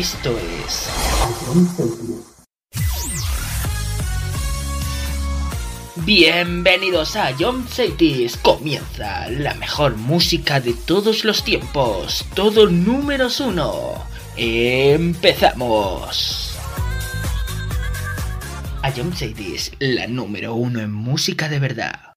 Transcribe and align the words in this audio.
Esto 0.00 0.34
es... 0.64 0.88
Bienvenidos 6.06 7.16
a 7.16 7.34
John 7.38 7.68
Cities. 7.68 8.38
Comienza 8.38 9.28
la 9.28 9.52
mejor 9.56 9.96
música 9.96 10.58
de 10.58 10.72
todos 10.72 11.26
los 11.26 11.44
tiempos. 11.44 12.24
Todo 12.34 12.66
números 12.66 13.40
uno. 13.40 14.02
Empezamos. 14.38 15.36
A 18.80 18.90
John 18.96 19.14
Cities, 19.14 19.72
la 19.80 20.06
número 20.06 20.54
uno 20.54 20.80
en 20.80 20.92
música 20.92 21.46
de 21.50 21.58
verdad. 21.58 22.09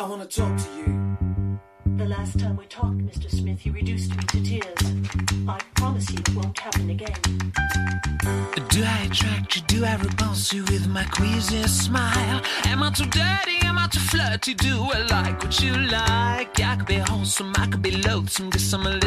I 0.00 0.04
wanna 0.04 0.26
talk 0.26 0.56
to 0.58 0.68
you. 0.78 1.18
The 1.96 2.06
last 2.06 2.36
time 2.40 2.56
we 2.56 2.66
talked, 2.66 2.98
Mr. 2.98 3.30
Smith, 3.30 3.64
you 3.64 3.72
reduced 3.72 4.16
me 4.16 4.22
to 4.32 4.42
tears. 4.42 4.82
I 5.46 5.60
promise 5.76 6.10
you 6.10 6.18
it 6.18 6.34
won't 6.34 6.58
happen 6.58 6.90
again. 6.90 7.14
Do 8.70 8.82
I 8.82 9.04
attract 9.04 9.54
you? 9.54 9.62
Do 9.68 9.84
I 9.84 9.94
repulse 9.94 10.52
you 10.52 10.64
with 10.64 10.88
my 10.88 11.04
queasy 11.04 11.62
smile? 11.68 12.42
Am 12.64 12.82
I 12.82 12.90
too 12.90 13.06
dirty? 13.06 13.58
Am 13.62 13.78
I 13.78 13.86
too 13.86 14.00
flirty? 14.00 14.54
Do 14.54 14.88
I 14.92 15.06
like 15.06 15.40
what 15.44 15.62
you 15.62 15.76
like? 15.76 16.60
I 16.60 16.76
could 16.76 16.86
be 16.86 16.96
wholesome, 16.96 17.52
I 17.56 17.66
could 17.68 17.82
be 17.82 17.92
loathsome, 17.92 18.50
guess 18.50 18.72
I'm 18.72 18.86
a 18.86 18.97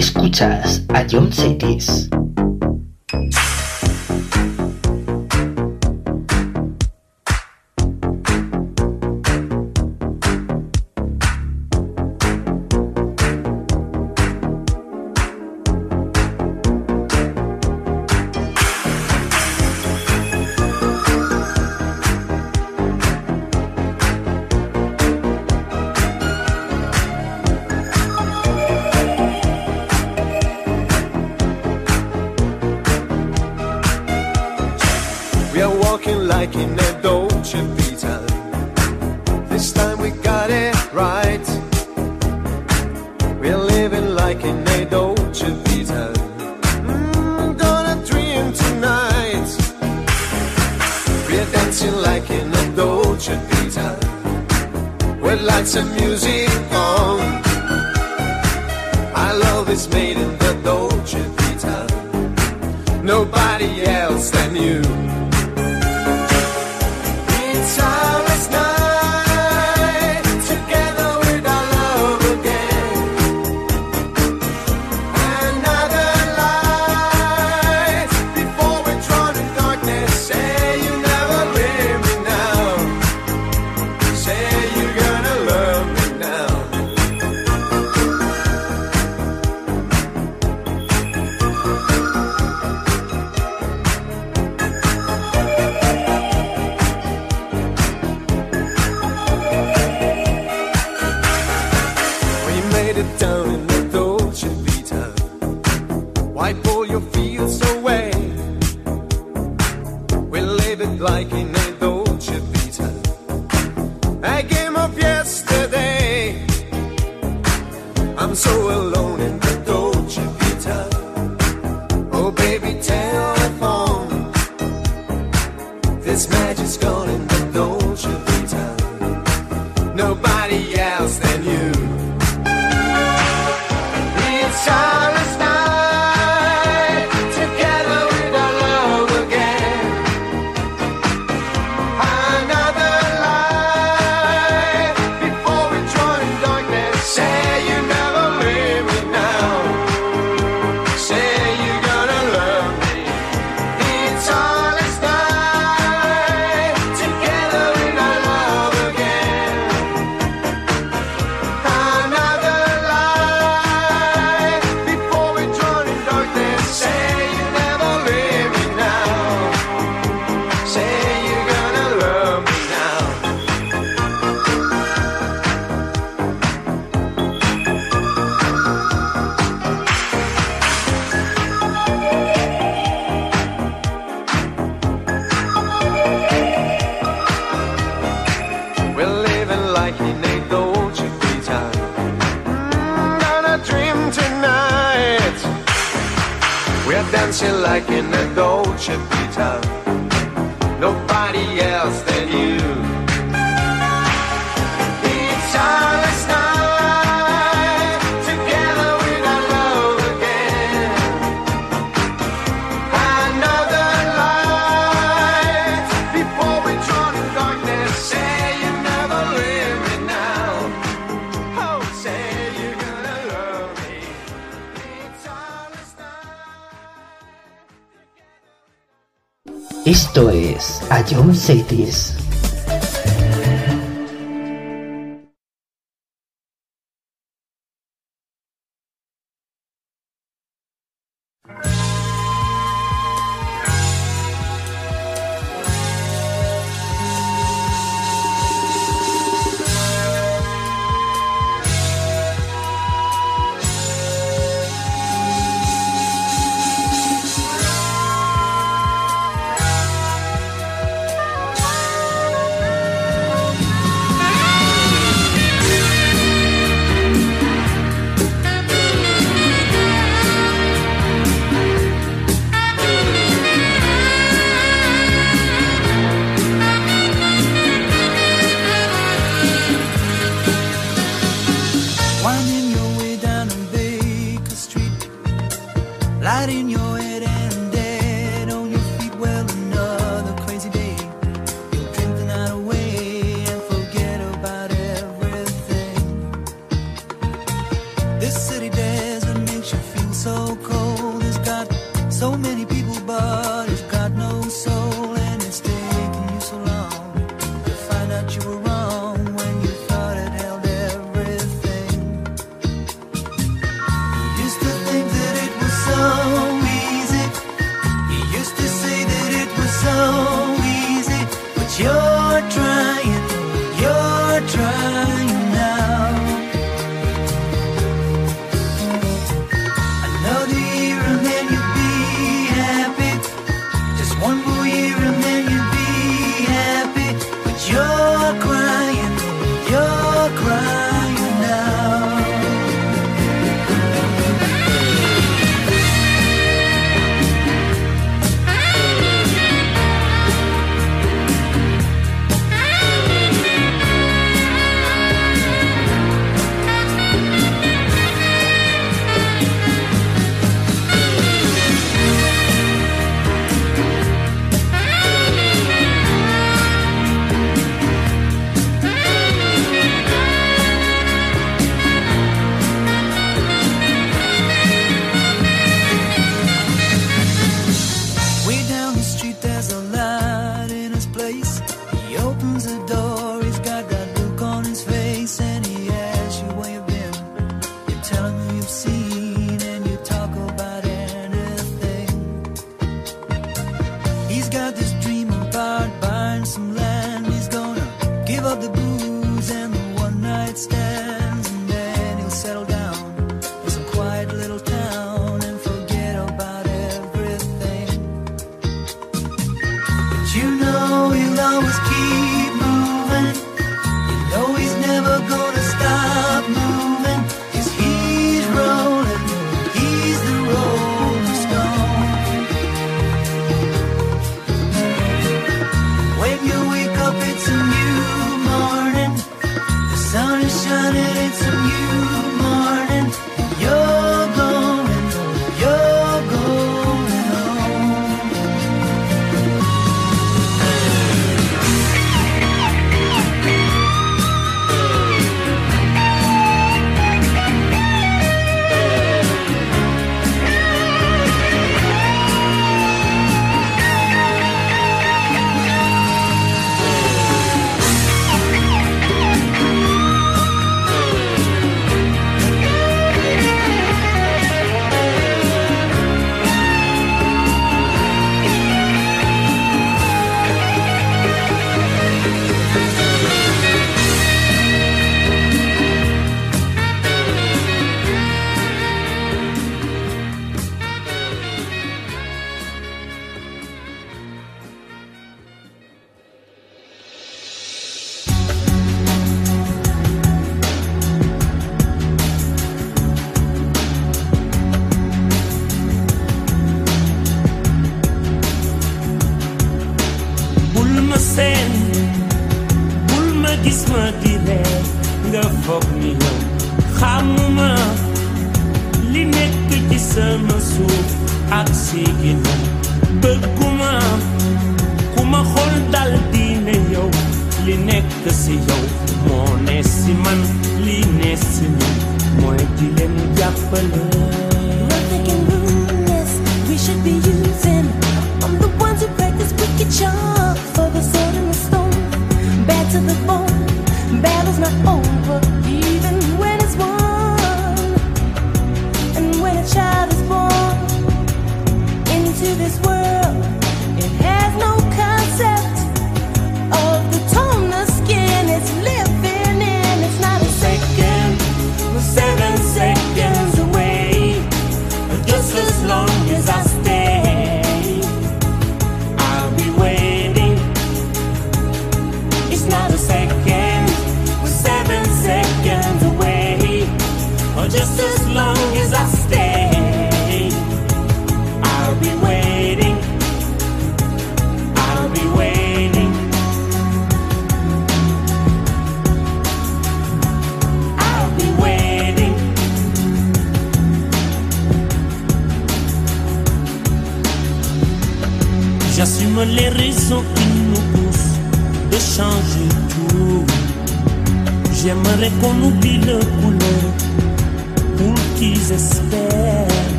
Escuchas 0.00 0.82
a 0.88 1.04
John 1.06 1.30
Cetis. 1.30 2.08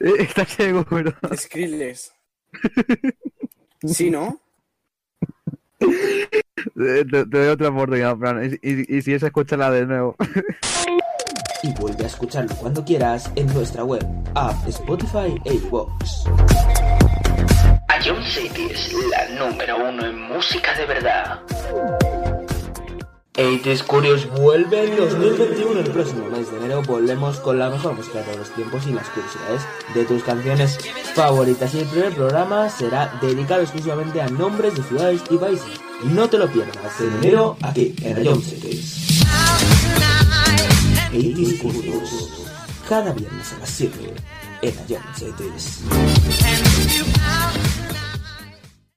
Eh, 0.00 0.14
está 0.18 0.44
ciego, 0.44 0.84
pero. 0.88 1.12
Skrillex. 1.36 2.12
¿Sí, 3.86 4.10
no? 4.10 4.40
Eh, 5.80 7.04
te, 7.10 7.24
doy 7.24 7.48
otra 7.48 7.68
oportunidad, 7.68 8.16
Fran. 8.16 8.58
Y, 8.62 8.96
y, 8.96 9.02
si 9.02 9.12
es, 9.12 9.22
escúchala 9.22 9.70
de 9.70 9.86
nuevo. 9.86 10.16
y 11.62 11.72
vuelve 11.74 12.04
a 12.04 12.06
escucharlo 12.06 12.54
cuando 12.56 12.84
quieras 12.84 13.30
en 13.36 13.46
nuestra 13.48 13.84
web, 13.84 14.04
app, 14.34 14.66
Spotify 14.68 15.40
e 15.44 15.54
iVoox. 15.54 16.24
Ion 18.04 18.22
City 18.24 18.68
la 19.10 19.28
número 19.38 19.76
uno 19.90 20.06
en 20.06 20.18
música 20.22 20.74
de 20.74 20.86
verdad. 20.86 21.40
80s 23.40 23.84
Curious 23.84 24.28
vuelve 24.28 24.84
en 24.84 24.96
2021. 24.96 25.80
El 25.80 25.90
próximo 25.90 26.28
mes 26.28 26.50
de 26.50 26.58
enero 26.58 26.82
volvemos 26.82 27.38
con 27.40 27.58
la 27.58 27.70
mejor 27.70 27.94
música 27.94 28.18
de 28.18 28.24
todos 28.24 28.38
los 28.38 28.50
tiempos 28.50 28.86
y 28.86 28.92
las 28.92 29.08
curiosidades 29.08 29.62
de 29.94 30.04
tus 30.04 30.22
canciones 30.22 30.78
favoritas. 31.14 31.74
Y 31.74 31.78
el 31.80 31.86
primer 31.86 32.14
programa 32.14 32.68
será 32.68 33.18
dedicado 33.22 33.62
exclusivamente 33.62 34.20
a 34.20 34.28
nombres 34.28 34.76
de 34.76 34.82
ciudades 34.82 35.22
y 35.30 35.38
países. 35.38 35.80
No 36.04 36.28
te 36.28 36.36
lo 36.38 36.48
pierdas. 36.48 37.00
En 37.00 37.14
enero, 37.14 37.56
aquí, 37.62 37.94
en 38.02 38.16
Rayón 38.16 38.42
Cities. 38.42 39.24
80s 41.10 41.58
Curious. 41.60 42.46
Cada 42.88 43.12
viernes 43.12 43.52
a 43.54 43.58
las 43.58 43.70
7 43.70 44.14
en 44.62 44.76
Rayón 44.76 45.02
Cities. 45.14 45.80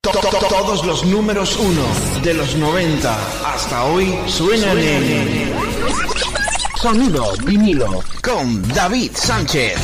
To- 0.03 0.11
to- 0.11 0.19
to- 0.19 0.47
Todos 0.49 0.85
los 0.85 1.05
números 1.05 1.55
uno 1.57 1.85
de 2.23 2.33
los 2.33 2.57
90 2.57 3.17
hasta 3.45 3.85
hoy 3.85 4.13
suenan 4.27 4.77
en 4.77 5.53
Sonido 6.81 7.31
vinilo 7.45 8.03
con 8.21 8.67
David 8.73 9.11
Sánchez. 9.15 9.79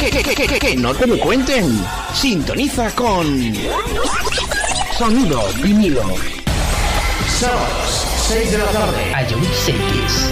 Que, 0.00 0.10
que, 0.10 0.22
que, 0.34 0.46
que, 0.46 0.58
que, 0.58 0.76
no 0.76 0.94
te 0.94 1.06
lo 1.06 1.18
cuenten. 1.20 1.84
Sintoniza 2.14 2.90
con 2.94 3.26
Sonido 4.98 5.42
vinilo. 5.62 6.02
Sábados, 7.38 8.06
6 8.30 8.52
de 8.52 8.58
la 8.58 8.66
tarde. 8.66 9.12
Ayun 9.12 9.42
Cities. 9.42 10.30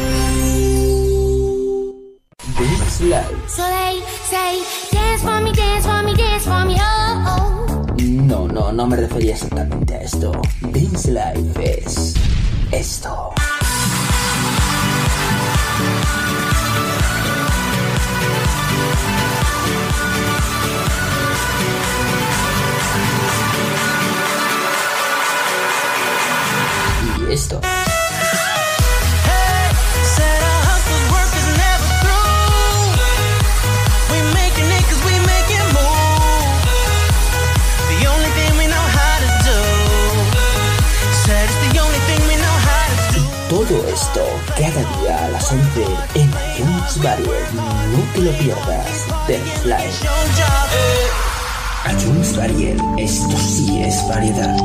This 2.56 3.00
Life. 3.00 3.48
So 3.48 3.64
they 3.66 4.00
say, 4.22 4.62
dance 4.92 5.22
for 5.22 5.40
me, 5.40 5.52
dance 5.52 5.84
for 5.84 6.02
me, 6.04 6.14
dance 6.14 6.44
for 6.44 6.64
me, 6.64 6.76
oh, 6.78 7.24
oh. 7.26 7.96
No, 7.98 8.46
no, 8.46 8.70
no 8.70 8.86
me 8.86 8.96
refería 8.96 9.32
exactamente 9.32 9.94
a 9.94 10.02
esto. 10.02 10.30
Dance 10.60 11.10
Life 11.10 11.82
es 11.82 12.14
esto. 12.70 13.34
Y 27.28 27.32
esto. 27.32 27.77
Esto 44.00 44.24
cada 44.56 45.00
día 45.00 45.24
a 45.24 45.28
las 45.30 45.50
11 45.50 45.84
en 46.14 46.30
iTunes 46.54 47.02
Variety. 47.02 47.56
No 47.56 48.00
te 48.14 48.20
lo 48.20 48.30
pierdas. 48.38 49.06
Your 49.28 50.18
job. 50.36 51.92
iTunes 51.92 52.36
Variety. 52.36 52.82
Esto 53.02 53.36
sí 53.36 53.82
es 53.82 54.06
variedad. 54.08 54.56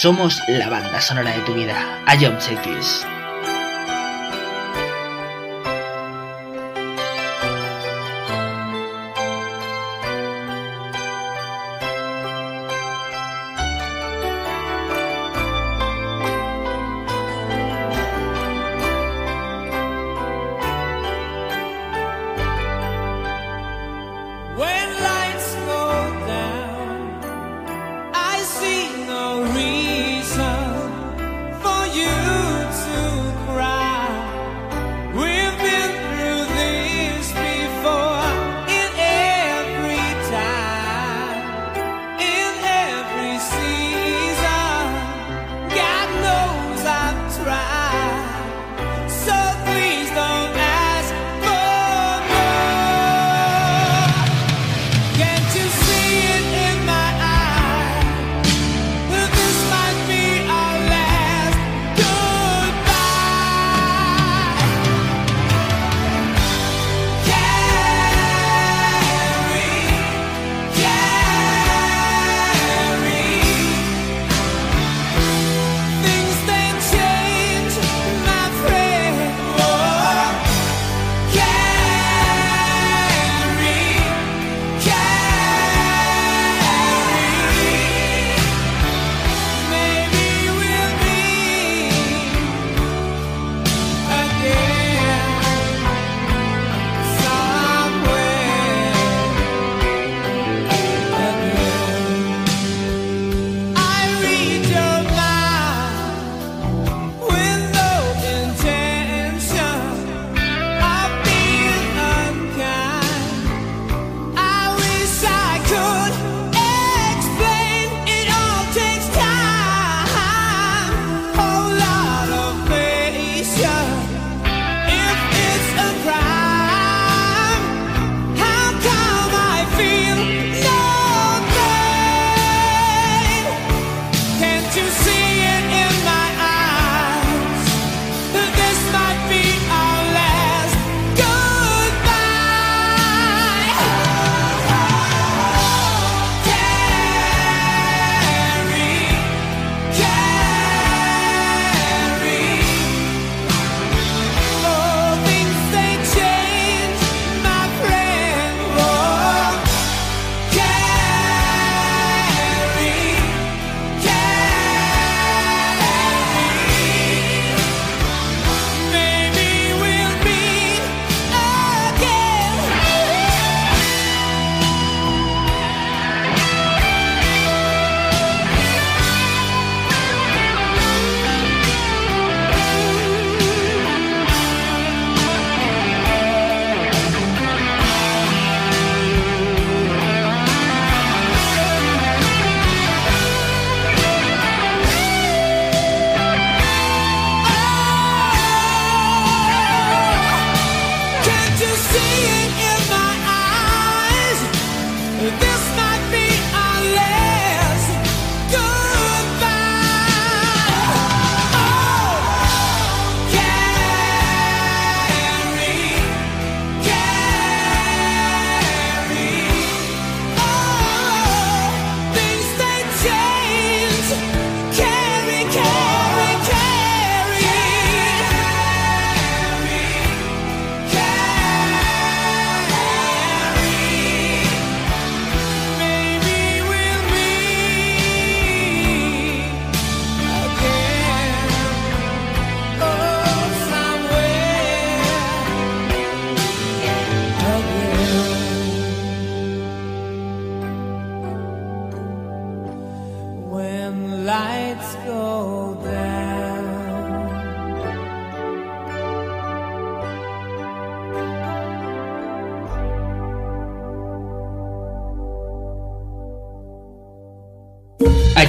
Somos 0.00 0.40
la 0.48 0.70
banda 0.70 0.98
sonora 0.98 1.30
de 1.30 1.42
tu 1.42 1.52
vida. 1.52 1.76
Cities. 2.40 3.04
When 3.04 3.19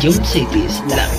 Radio 0.02 0.20
Cities, 0.26 0.82
la 0.90 1.11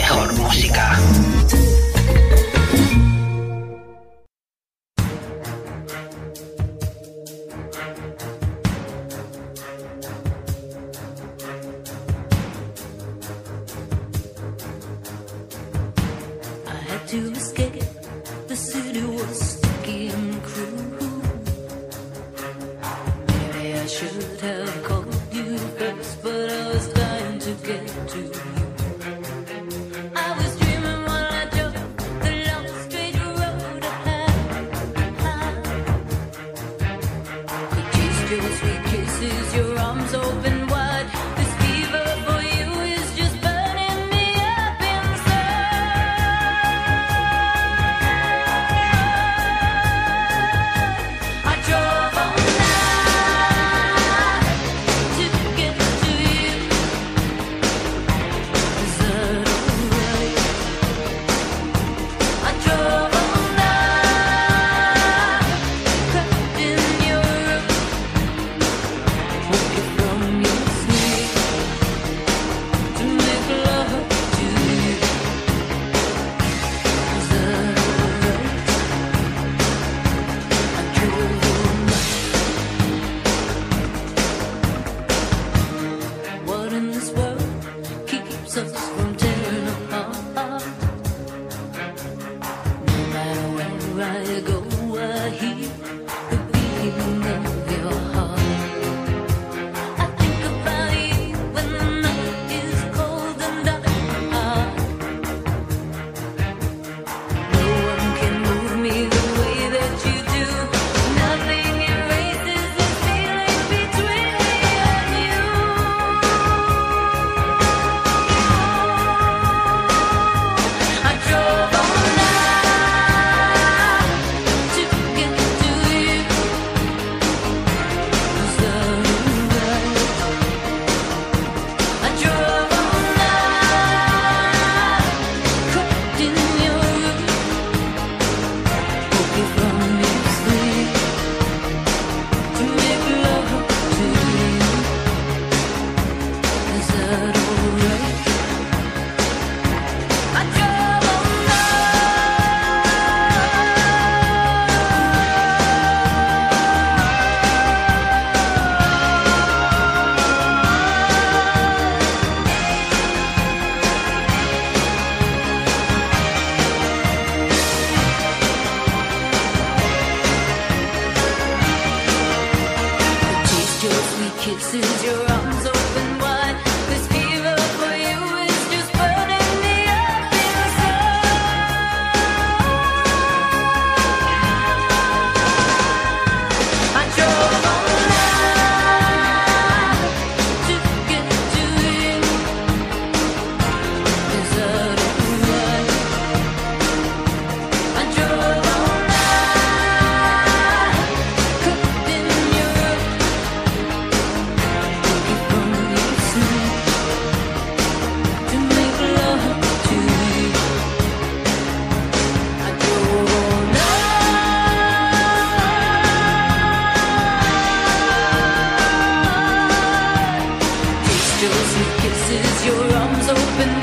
kisses, 222.00 222.66
your 222.66 222.96
arms 222.96 223.28
open. 223.28 223.81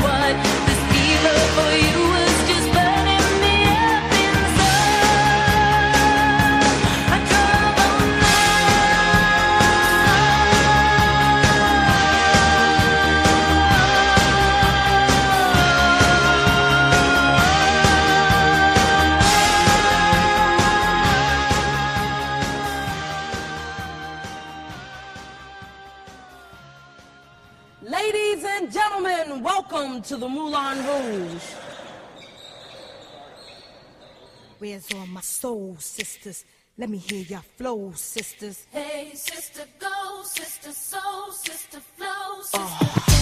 Where's 34.60 34.94
all 34.94 35.08
my 35.08 35.22
soul, 35.22 35.78
sisters? 35.80 36.44
Let 36.78 36.90
me 36.90 36.98
hear 36.98 37.24
your 37.24 37.42
flow, 37.58 37.94
sisters. 37.96 38.66
Hey, 38.72 39.12
sister, 39.14 39.64
go, 39.80 40.22
sister, 40.24 40.72
soul, 40.74 41.32
sister, 41.32 41.80
flow, 41.96 42.08
uh. 42.08 42.44
sister. 42.44 42.56
Oh. 42.58 43.19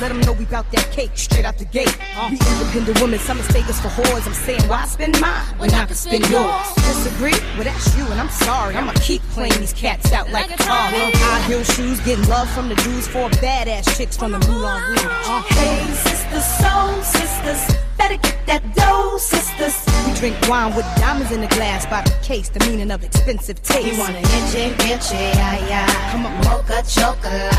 Let 0.00 0.08
them 0.08 0.20
know 0.20 0.32
we 0.32 0.46
bout 0.46 0.70
that 0.72 0.90
cake 0.92 1.10
straight 1.14 1.44
out 1.44 1.58
the 1.58 1.66
gate. 1.66 1.94
We 2.30 2.38
independent 2.38 3.00
women, 3.02 3.18
some 3.18 3.36
mistake 3.36 3.68
us 3.68 3.78
for 3.82 3.88
whores. 3.88 4.26
I'm 4.26 4.32
saying, 4.32 4.62
why 4.62 4.86
spend 4.86 5.20
mine 5.20 5.44
when 5.58 5.70
I 5.74 5.84
can 5.84 5.94
spend 5.94 6.26
yours? 6.30 6.74
Disagree? 6.74 7.36
Well, 7.54 7.64
that's 7.64 7.94
you, 7.98 8.06
and 8.06 8.18
I'm 8.18 8.30
sorry. 8.30 8.76
I'ma 8.76 8.94
keep 9.02 9.20
playing 9.34 9.52
these 9.60 9.74
cats 9.74 10.10
out 10.12 10.30
like 10.30 10.50
a 10.50 10.56
car. 10.56 10.88
High 10.90 11.42
heel 11.42 11.62
shoes, 11.64 12.00
getting 12.00 12.26
love 12.28 12.48
from 12.52 12.70
the 12.70 12.76
Jews, 12.76 13.08
four 13.08 13.28
badass 13.44 13.94
chicks 13.94 14.16
from 14.16 14.32
the 14.32 14.38
Moulin 14.38 14.82
Rouge. 14.88 15.02
Hey, 15.50 15.84
sisters, 15.92 16.46
soul 16.46 17.02
sisters, 17.02 17.76
better 18.10 18.22
get 18.22 18.46
that 18.46 18.74
dough, 18.74 19.18
sisters. 19.18 19.84
we 20.06 20.14
drink 20.14 20.36
wine 20.48 20.74
with 20.74 20.86
diamonds 20.96 21.32
in 21.32 21.40
the 21.40 21.46
glass 21.48 21.86
by 21.86 22.02
the 22.02 22.10
case, 22.22 22.48
the 22.48 22.60
meaning 22.66 22.90
of 22.90 23.04
expensive 23.04 23.62
taste. 23.62 23.92
You 23.92 23.98
want 23.98 24.16
an 24.16 24.24
inche, 24.24 24.72
inche, 24.90 25.14
ay, 25.14 25.60
ay. 25.70 26.10
Come 26.12 26.26
on, 26.26 26.32
Mocha 26.44 26.82
chocolate. 26.88 27.50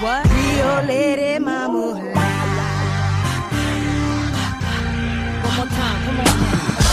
What? 0.00 0.26
Rio 0.30 0.82
Lady 0.86 1.38
Mama. 1.38 1.94
One 5.42 5.56
more 5.56 5.66
time, 5.66 6.04
come 6.04 6.20
on. 6.20 6.83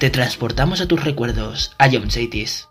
Te 0.00 0.08
transportamos 0.08 0.80
a 0.80 0.88
tus 0.88 1.04
recuerdos, 1.04 1.72
a 1.76 1.90
John 1.92 2.10
Cities. 2.10 2.70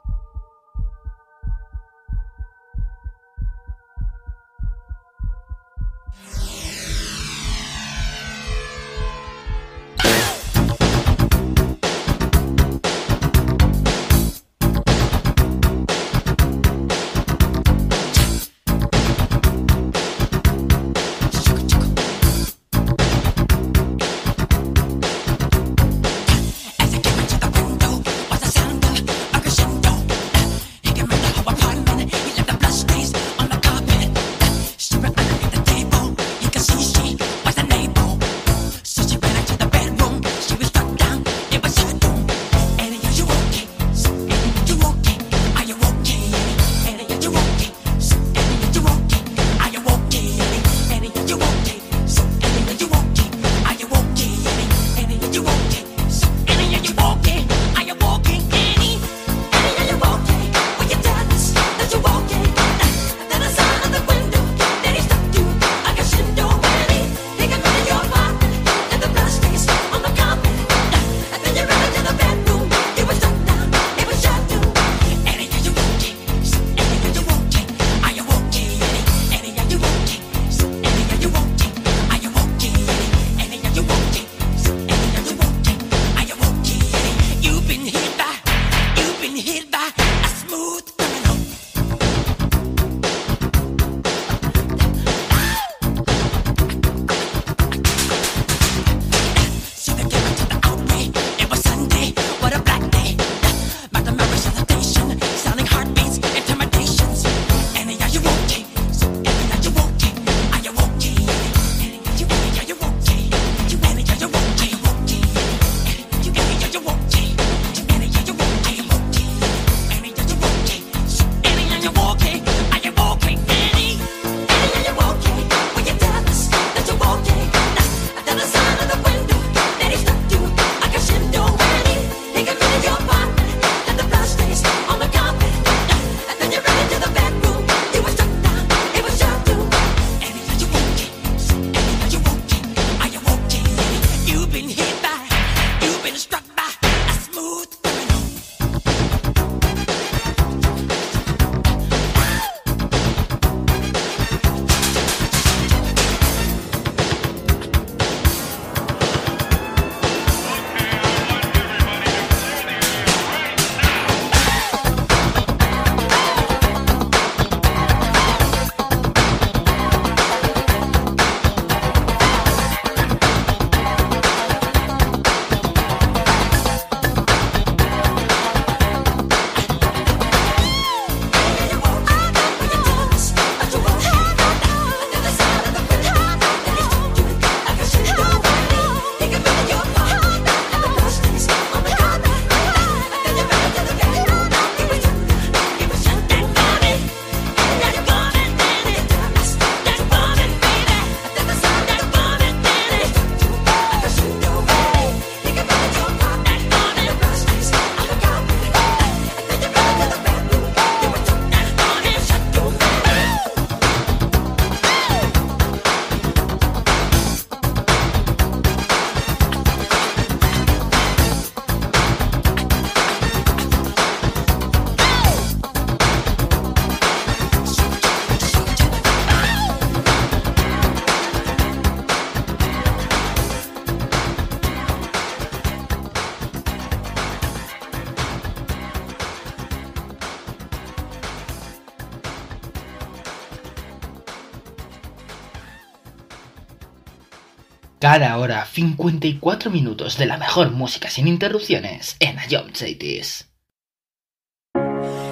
Cada 248.20 248.38
hora 248.38 248.66
54 248.66 249.72
minutos 249.72 250.18
de 250.18 250.26
la 250.26 250.38
mejor 250.38 250.72
música 250.72 251.10
sin 251.10 251.26
interrupciones 251.30 252.18
en 252.20 252.36
Ion 252.50 252.76
Cities. 252.76 253.48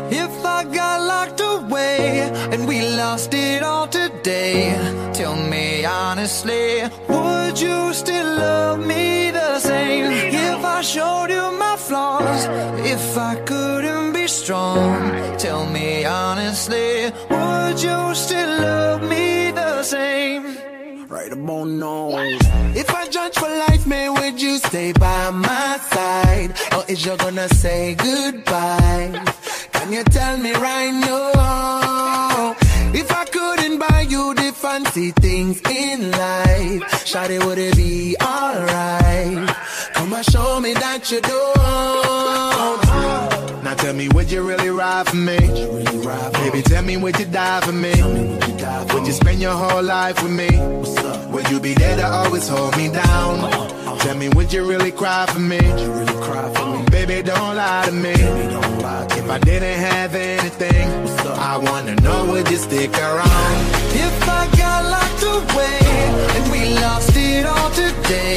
If 0.09 0.31
I 0.45 0.63
got 0.63 1.01
locked 1.01 1.41
away 1.41 2.31
and 2.53 2.65
we 2.65 2.79
lost 2.95 3.33
it 3.33 3.61
all 3.61 3.89
today, 3.89 4.73
tell 5.11 5.35
me 5.35 5.83
honestly, 5.83 6.83
would 7.09 7.59
you 7.59 7.93
still 7.93 8.37
love 8.37 8.79
me 8.79 9.31
the 9.31 9.59
same? 9.59 10.09
If 10.31 10.63
I 10.63 10.81
showed 10.81 11.29
you 11.29 11.51
my 11.59 11.75
flaws, 11.75 12.45
if 12.85 13.17
I 13.17 13.35
couldn't 13.45 14.13
be 14.13 14.29
strong, 14.29 15.11
tell 15.37 15.65
me 15.65 16.05
honestly, 16.05 17.11
would 17.29 17.83
you 17.83 18.15
still 18.15 18.61
love 18.61 19.01
me 19.01 19.51
the 19.51 19.83
same? 19.83 20.55
Right 21.09 21.33
about 21.33 21.67
now. 21.67 21.96
Stay 24.67 24.91
by 24.93 25.31
my 25.31 25.77
side? 25.91 26.51
Or 26.75 26.83
is 26.87 27.05
you 27.05 27.15
gonna 27.17 27.47
say 27.49 27.95
goodbye? 27.95 29.23
Can 29.71 29.93
you 29.93 30.03
tell 30.03 30.37
me 30.37 30.51
right 30.53 30.91
now? 30.91 32.55
If 32.93 33.11
I 33.11 33.25
couldn't 33.25 33.79
buy 33.79 34.01
you 34.01 34.33
the 34.33 34.51
fancy 34.53 35.11
things 35.11 35.61
in 35.69 36.11
life, 36.11 36.81
Shawty, 37.09 37.43
would 37.45 37.57
it 37.57 37.75
be 37.75 38.15
alright? 38.21 39.47
Come 39.93 40.13
and 40.13 40.25
show 40.25 40.59
me 40.59 40.73
that 40.73 41.11
you 41.11 41.21
don't. 41.21 42.83
Now 43.63 43.73
tell 43.75 43.93
me, 43.93 44.09
would 44.09 44.31
you 44.31 44.41
really 44.47 44.69
ride 44.69 45.07
for 45.07 45.15
me? 45.15 45.37
Baby, 46.41 46.61
tell 46.61 46.83
me, 46.83 46.97
would 46.97 47.17
you 47.19 47.25
die 47.25 47.61
for 47.61 47.71
me? 47.73 47.93
Would 48.93 49.07
you 49.07 49.13
spend 49.13 49.39
your 49.41 49.53
whole 49.53 49.83
life 49.83 50.21
with 50.23 50.31
me? 50.31 50.49
Would 51.31 51.49
you 51.49 51.59
be 51.59 51.73
there 51.73 51.97
to 51.97 52.07
always 52.07 52.47
hold 52.47 52.75
me 52.77 52.89
down? 52.89 53.86
Tell 53.99 54.15
me, 54.15 54.29
would 54.29 54.53
you 54.53 54.63
really 54.67 54.91
cry 54.91 55.25
for 55.27 55.39
me? 55.39 55.59
Really 55.59 56.13
cry 56.23 56.51
for 56.53 56.65
me? 56.77 56.85
Baby, 56.91 57.21
don't 57.23 57.55
lie 57.55 57.85
to 57.85 57.91
me. 57.91 58.13
If 58.13 59.29
I 59.29 59.39
didn't 59.39 59.79
have 59.79 60.15
anything, 60.15 60.87
I 61.27 61.57
wanna 61.57 61.95
know, 61.95 62.25
would 62.31 62.49
you 62.49 62.57
stick 62.57 62.93
around? 62.97 63.57
If 64.07 64.29
I 64.29 64.47
got 64.57 64.85
locked 64.95 65.23
away 65.23 65.79
and 66.35 66.51
we 66.51 66.79
lost 66.79 67.11
it 67.15 67.45
all 67.45 67.69
today, 67.71 68.35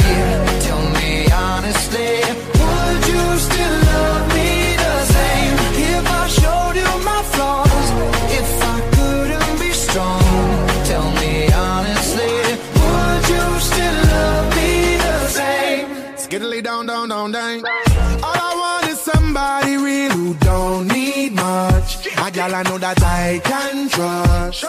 down, 17.32 17.62
down. 17.62 18.24
All 18.24 18.40
I 18.50 18.54
want 18.62 18.92
is 18.92 19.00
somebody 19.00 19.76
real 19.76 20.10
who 20.10 20.34
don't 20.34 20.88
need 20.88 21.32
much. 21.32 22.06
A 22.06 22.30
gal 22.30 22.54
I 22.54 22.62
know 22.62 22.78
that 22.78 23.02
I 23.02 23.40
can 23.44 23.88
trust. 23.88 24.64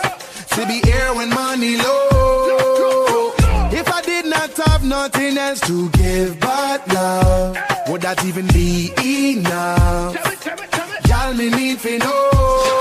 To 0.55 0.66
be 0.66 0.82
here 0.84 1.14
when 1.14 1.30
money 1.30 1.78
low. 1.78 3.34
If 3.72 3.88
I 3.91 4.01
did 4.01 4.26
not 4.26 4.55
have 4.57 4.84
nothing 4.84 5.38
else 5.38 5.62
to 5.62 5.89
give 5.91 6.39
but 6.39 6.88
love, 6.93 7.57
would 7.88 8.01
that 8.01 8.24
even 8.26 8.47
be 8.47 8.91
enough? 9.03 10.16
Y'all 11.07 11.34
me 11.34 11.49
need 11.49 11.80
to 11.80 11.97
know. 11.99 12.80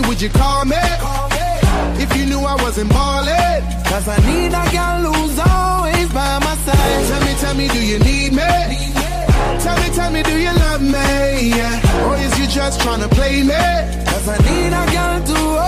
would 0.08 0.20
you 0.20 0.28
call 0.28 0.64
me? 0.64 0.76
call 1.00 1.28
me? 1.28 2.02
If 2.02 2.16
you 2.16 2.26
knew 2.26 2.40
I 2.40 2.54
wasn't 2.62 2.90
ballin'. 2.90 3.62
Cause 3.84 4.06
I 4.08 4.18
need, 4.26 4.52
I 4.52 4.72
got 4.72 5.02
lose 5.02 5.38
always 5.38 6.08
by 6.12 6.38
my 6.38 6.54
side. 6.64 7.06
Tell 7.08 7.22
me, 7.26 7.34
tell 7.42 7.54
me, 7.54 7.68
do 7.68 7.80
you 7.84 7.98
need 7.98 8.32
me? 8.32 8.50
need 8.74 8.94
me? 8.94 9.08
Tell 9.64 9.76
me, 9.82 9.88
tell 9.94 10.10
me, 10.10 10.22
do 10.22 10.36
you 10.38 10.52
love 10.64 10.82
me? 10.82 11.50
Yeah. 11.56 12.06
Or 12.06 12.16
is 12.16 12.38
you 12.38 12.46
just 12.46 12.80
trying 12.80 13.00
to 13.00 13.08
play 13.08 13.42
me? 13.42 13.64
Cause 14.10 14.28
I 14.28 14.38
need, 14.48 14.72
I 14.72 14.84
got 14.92 15.26
to 15.26 15.67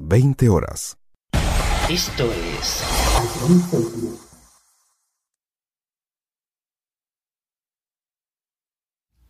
20 0.00 0.48
horas. 0.48 0.96
Esto 1.88 2.30
es... 2.58 2.82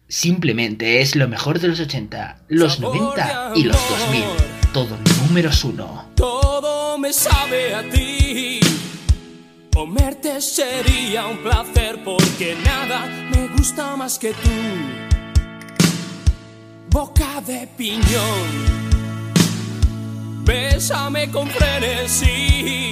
Simplemente 0.07 1.01
es 1.01 1.17
lo 1.17 1.27
mejor 1.27 1.59
de 1.59 1.69
los 1.69 1.81
80, 1.81 2.45
los 2.49 2.79
90 2.79 3.53
y 3.57 3.65
los 3.65 3.77
2000. 3.89 4.25
Todo 4.73 4.97
números 5.27 5.65
uno. 5.65 6.11
Todo 6.15 6.97
me 6.99 7.13
sabe 7.13 7.75
a 7.75 7.91
ti. 7.91 8.61
Comerte 9.73 10.41
sería 10.41 11.27
un 11.27 11.39
placer 11.39 12.05
porque 12.05 12.57
nada 12.65 13.07
me 13.31 13.49
gusta 13.49 13.97
más 13.97 14.19
que 14.19 14.33
tú. 14.33 14.51
Boca 16.91 17.41
de 17.41 17.67
piñón 17.77 18.84
bésame 20.85 21.31
con 21.31 21.49
frenesí. 21.49 22.91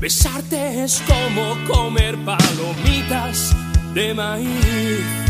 Besarte 0.00 0.84
es 0.84 1.02
como 1.08 1.56
comer 1.66 2.16
palomitas 2.24 3.52
de 3.94 4.14
maíz. 4.14 5.27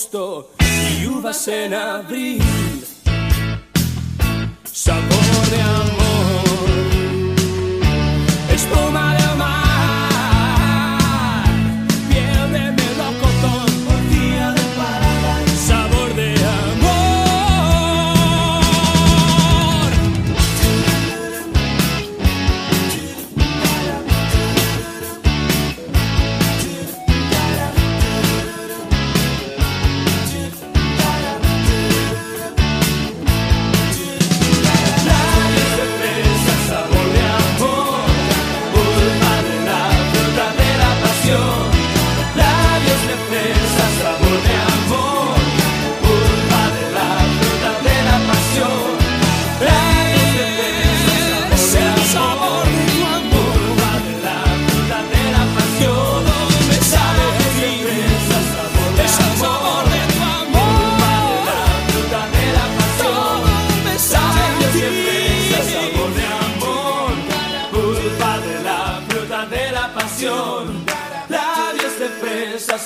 agosto 0.00 0.50
y 0.58 1.06
uvas 1.06 1.46
en 1.48 1.74
abril. 1.74 2.42
Sabor 4.64 5.50
de 5.50 5.60
amor, 5.60 6.44
espuma 8.54 9.14
de 9.14 9.19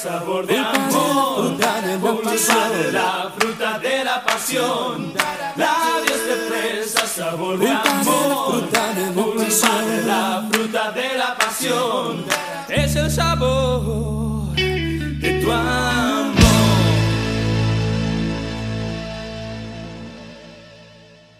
sabor 0.05 0.47
de 0.47 0.59
amor, 0.59 1.57
de 1.57 2.93
la 2.93 3.33
fruta 3.39 3.79
de 3.79 4.05
la 4.05 4.23
pasión, 4.23 5.15
labios 5.57 6.27
de 6.29 6.37
fresa, 6.47 7.07
sabor 7.07 7.59
de 7.59 7.71
amor, 7.71 8.71
de 8.71 10.03
la 10.05 10.47
fruta 10.53 10.93
de 10.93 11.17
la 11.17 11.35
pasión, 11.39 12.25
es 12.69 12.97
el 12.97 13.11
sabor 13.11 14.55
de 14.55 15.41
tu 15.43 15.51
amor. 15.51 16.35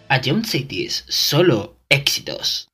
A 0.09 0.21
John 0.25 0.43
Cities, 0.43 1.05
solo 1.09 1.77
éxitos. 1.91 2.69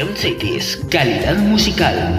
John 0.00 0.16
Cities, 0.16 0.78
calidad 0.88 1.36
musical. 1.36 2.16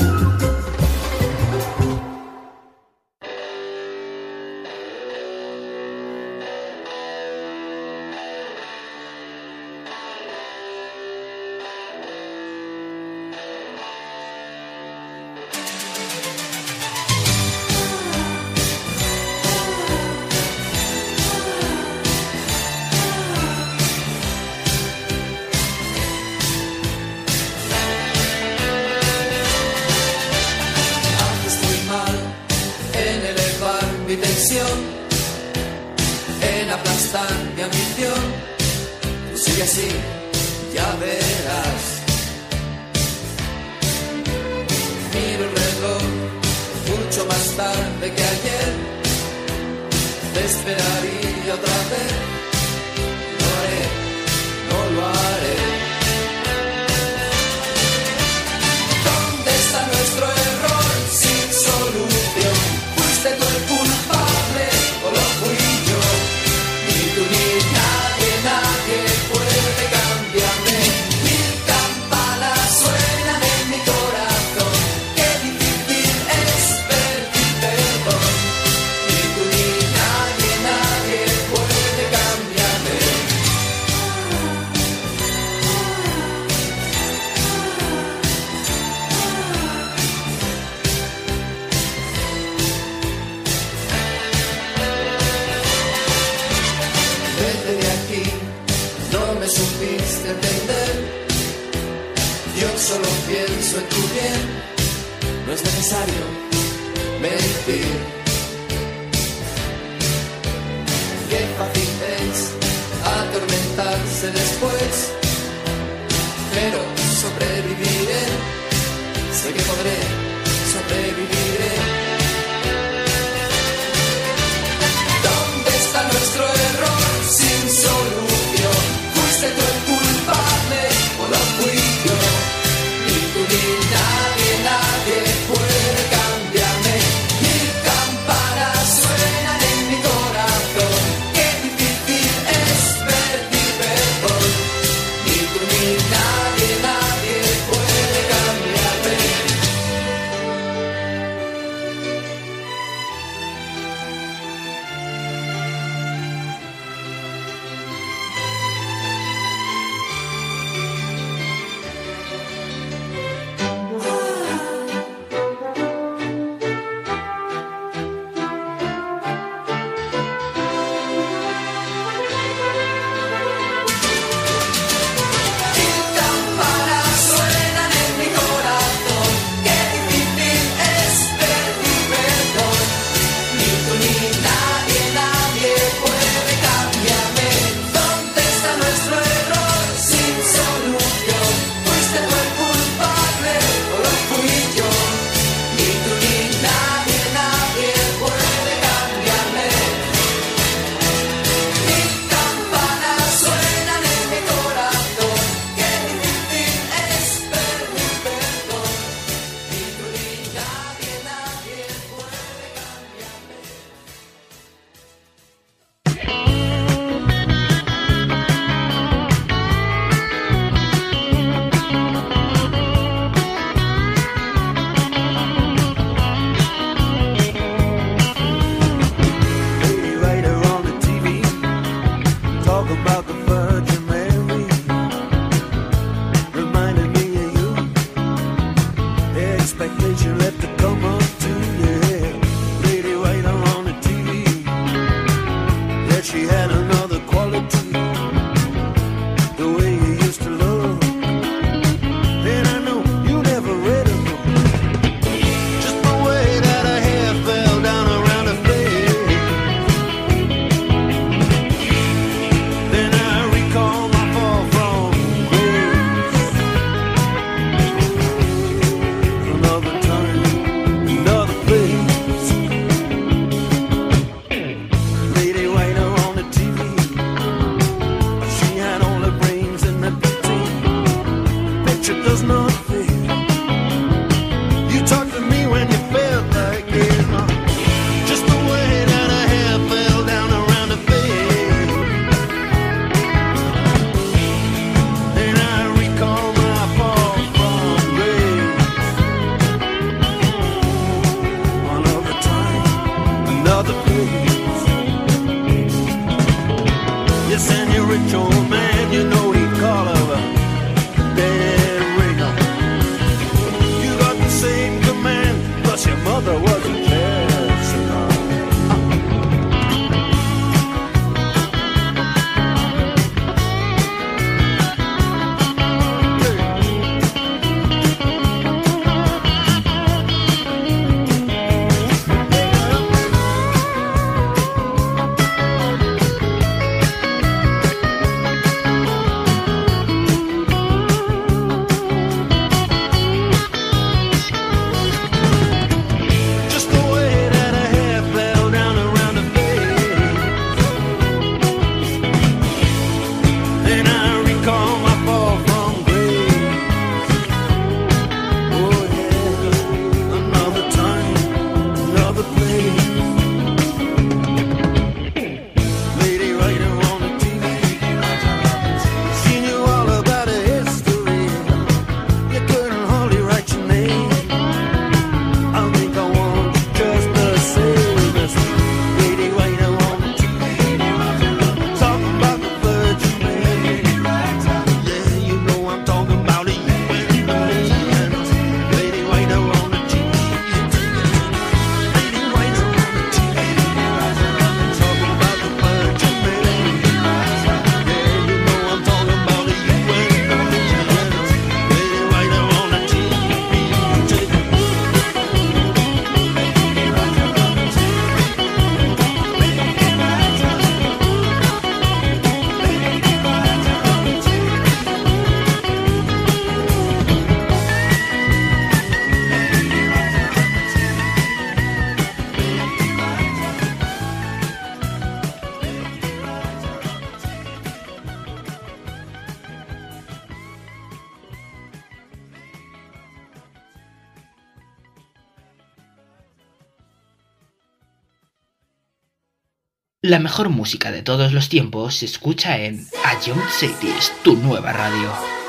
La 440.23 440.37
mejor 440.37 440.69
música 440.69 441.11
de 441.11 441.23
todos 441.23 441.51
los 441.51 441.67
tiempos 441.67 442.17
se 442.17 442.25
escucha 442.25 442.77
en 442.77 443.07
A 443.25 443.39
Young 443.43 443.67
City, 443.71 444.13
tu 444.43 444.55
nueva 444.55 444.93
radio. 444.93 445.60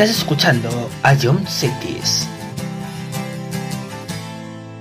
Estás 0.00 0.16
escuchando 0.16 0.68
a 1.02 1.12
John 1.20 1.44
Cities. 1.48 2.28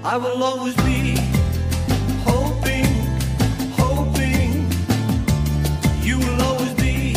I 0.04 0.16
will 0.16 0.44
always 0.44 0.76
be 0.86 1.18
hoping, 2.24 2.86
hoping 3.76 4.70
you 6.04 6.20
will 6.20 6.40
always 6.44 6.72
be 6.76 7.16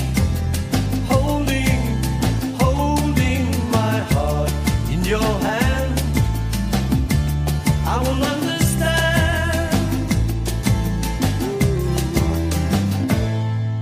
holding, 1.11 2.01
holding 2.59 3.71
my 3.71 3.99
heart 4.15 4.51
in 4.91 5.05
your 5.05 5.21
hand. 5.21 6.01
I 7.85 7.99
will 7.99 8.25
understand. 8.25 9.77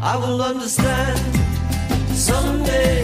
I 0.03 0.17
will 0.17 0.43
understand 0.43 1.21
someday 2.17 2.98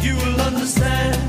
you 0.00 0.16
will 0.16 0.40
understand. 0.40 1.25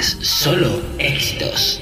solo 0.00 0.82
éxitos. 0.98 1.81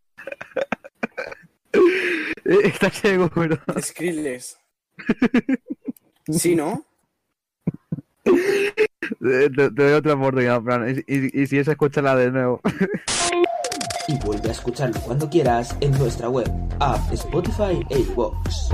¿Estás 2.63 2.93
seguro? 2.95 3.57
Skrillex. 3.79 4.57
¿Sí, 6.29 6.55
no? 6.55 6.85
Te, 8.23 9.49
te- 9.49 9.71
te 9.71 9.83
doy 9.83 9.93
otra 9.93 10.13
oportunidad, 10.13 10.61
Fran. 10.61 10.89
Y, 11.07 11.13
y- 11.15 11.41
y 11.41 11.47
si 11.47 11.57
es, 11.57 11.67
escúchala 11.67 12.15
de 12.15 12.31
nuevo. 12.31 12.61
Y 14.07 14.15
vuelve 14.19 14.49
a 14.49 14.51
escucharlo 14.51 14.99
cuando 15.01 15.29
quieras 15.29 15.75
en 15.79 15.91
nuestra 15.97 16.29
web, 16.29 16.49
app, 16.79 17.11
Spotify 17.13 17.85
e 17.89 17.99
iVoox. 17.99 18.69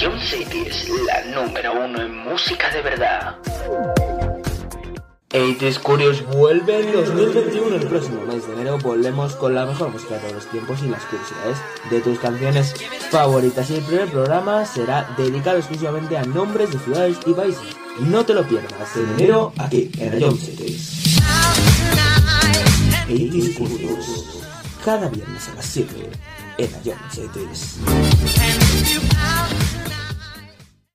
Ion 0.00 0.18
City 0.20 0.64
es 0.66 0.88
la 1.06 1.24
número 1.42 1.84
uno 1.84 2.02
en 2.02 2.16
música 2.24 2.70
de 2.74 2.82
verdad. 2.82 3.36
80s 5.32 5.78
Curious 5.80 6.26
vuelve 6.26 6.80
en 6.80 6.92
2021. 6.92 7.76
El 7.76 7.86
próximo 7.86 8.22
mes 8.26 8.46
de 8.46 8.52
enero 8.52 8.78
volvemos 8.78 9.34
con 9.36 9.54
la 9.54 9.64
mejor 9.64 9.90
música 9.90 10.14
de 10.14 10.20
todos 10.20 10.34
los 10.34 10.46
tiempos 10.46 10.82
y 10.82 10.88
las 10.88 11.02
curiosidades 11.04 11.58
de 11.90 12.00
tus 12.00 12.18
canciones 12.18 12.74
favoritas. 13.10 13.70
Y 13.70 13.76
el 13.76 13.82
primer 13.82 14.08
programa 14.08 14.66
será 14.66 15.14
dedicado 15.16 15.58
exclusivamente 15.58 16.18
a 16.18 16.24
nombres 16.24 16.72
de 16.72 16.78
ciudades 16.78 17.16
y 17.26 17.32
países. 17.32 17.62
No 18.00 18.24
te 18.26 18.34
lo 18.34 18.46
pierdas 18.46 18.96
en 18.96 19.08
enero 19.14 19.52
aquí 19.56 19.90
en 19.98 20.20
Ion 20.20 20.36
Cities. 20.36 21.18
80s 23.08 23.56
Curious. 23.56 24.42
Cada 24.84 25.08
viernes 25.08 25.48
a 25.48 25.54
las 25.54 25.66
7 25.66 26.10
en 26.58 26.70
Cities. 27.10 27.78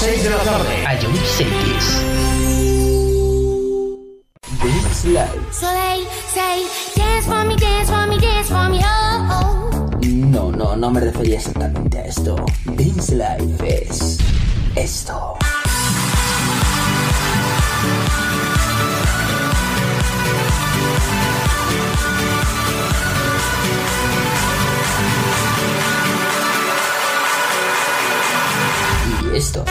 6 0.00 0.22
de 0.22 0.30
la 0.30 0.36
tarde. 0.38 0.84
Ion 1.02 1.16
Cities. 1.36 2.02
Dance 4.62 5.08
Live. 5.08 5.52
So 5.52 5.66
they 5.66 6.06
say, 6.32 6.66
dance 6.94 7.26
for 7.26 7.44
me, 7.44 7.56
dance 7.56 7.90
for 7.90 8.06
me, 8.06 8.18
dance 8.20 8.48
for 8.48 8.68
me, 8.68 8.80
oh, 8.84 9.28
oh. 9.32 9.90
No, 10.06 10.52
no, 10.52 10.76
no 10.76 10.90
me 10.92 11.00
refería 11.00 11.38
exactamente 11.38 11.98
a 11.98 12.06
esto. 12.06 12.36
Dance 12.64 13.16
Life 13.16 13.84
es 13.90 14.18
esto. 14.76 15.36
Y 29.32 29.36
esto. 29.36 29.64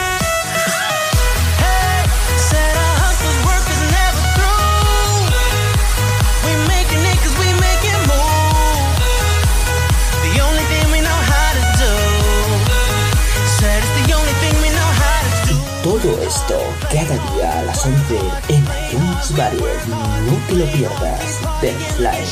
Todo 16.08 16.22
esto 16.22 16.54
cada 16.90 17.34
día 17.34 17.58
a 17.58 17.62
las 17.64 17.84
11 17.84 18.18
en 18.48 18.62
iTunes 18.62 19.36
Barrier. 19.36 19.88
No 19.88 20.38
te 20.48 20.54
lo 20.54 20.64
pierdas. 20.72 21.38
Dance 21.60 21.98
Live. 21.98 22.28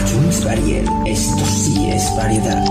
iTunes 0.00 0.44
Barrier. 0.44 0.84
Esto 1.06 1.44
sí 1.44 1.90
es 1.90 2.16
variedad. 2.16 2.64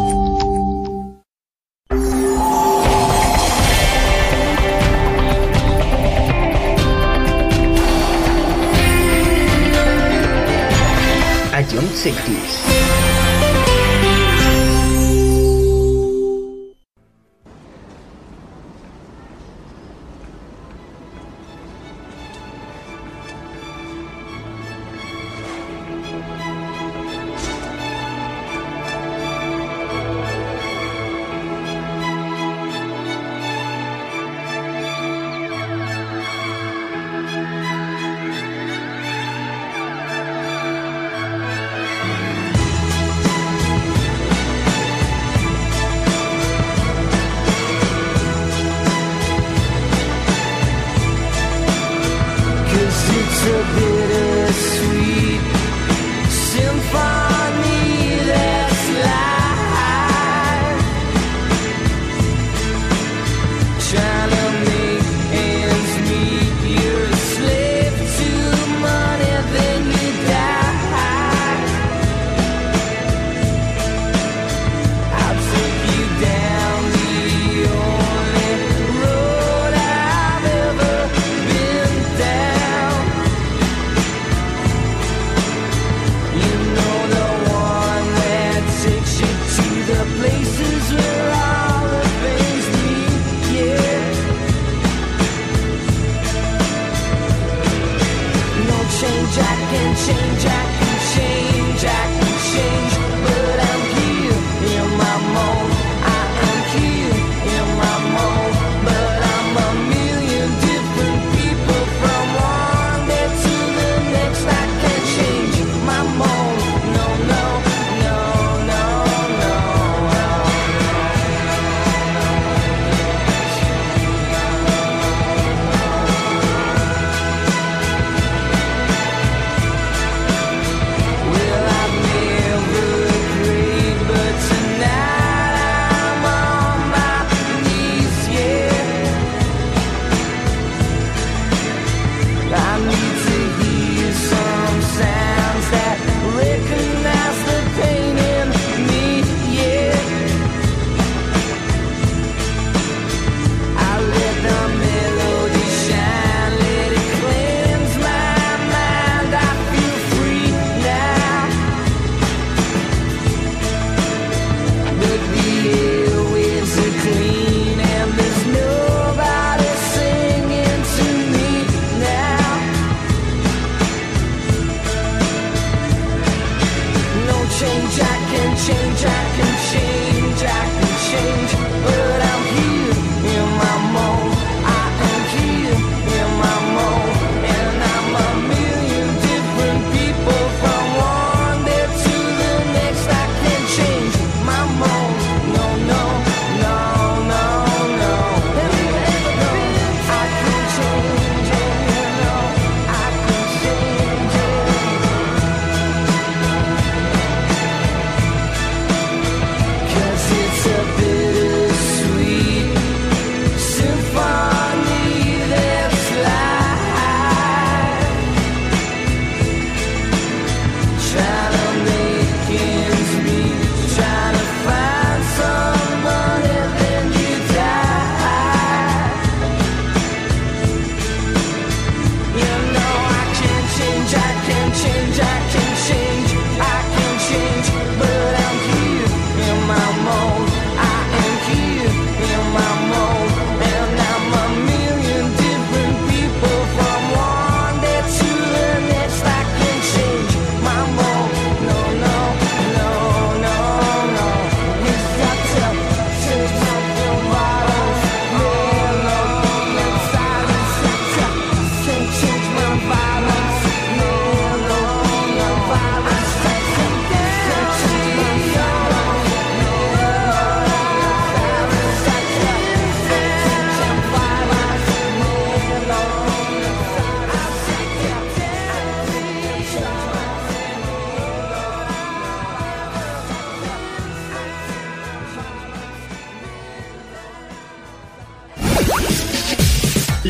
Ion 11.70 11.88
Cities. 11.90 12.71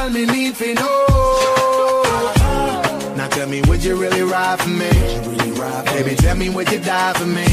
Gal 0.00 0.08
me 0.08 0.24
need 0.24 0.54
to 0.54 0.72
know. 0.72 2.02
Now 3.16 3.28
tell 3.28 3.46
me, 3.46 3.60
would 3.68 3.84
you 3.84 3.96
really 3.96 4.22
ride 4.22 4.58
for 4.58 4.70
me? 4.70 4.90
Baby, 5.92 6.16
tell 6.16 6.36
me, 6.38 6.48
would 6.48 6.72
you 6.72 6.78
die 6.78 7.12
for 7.12 7.26
me? 7.26 7.44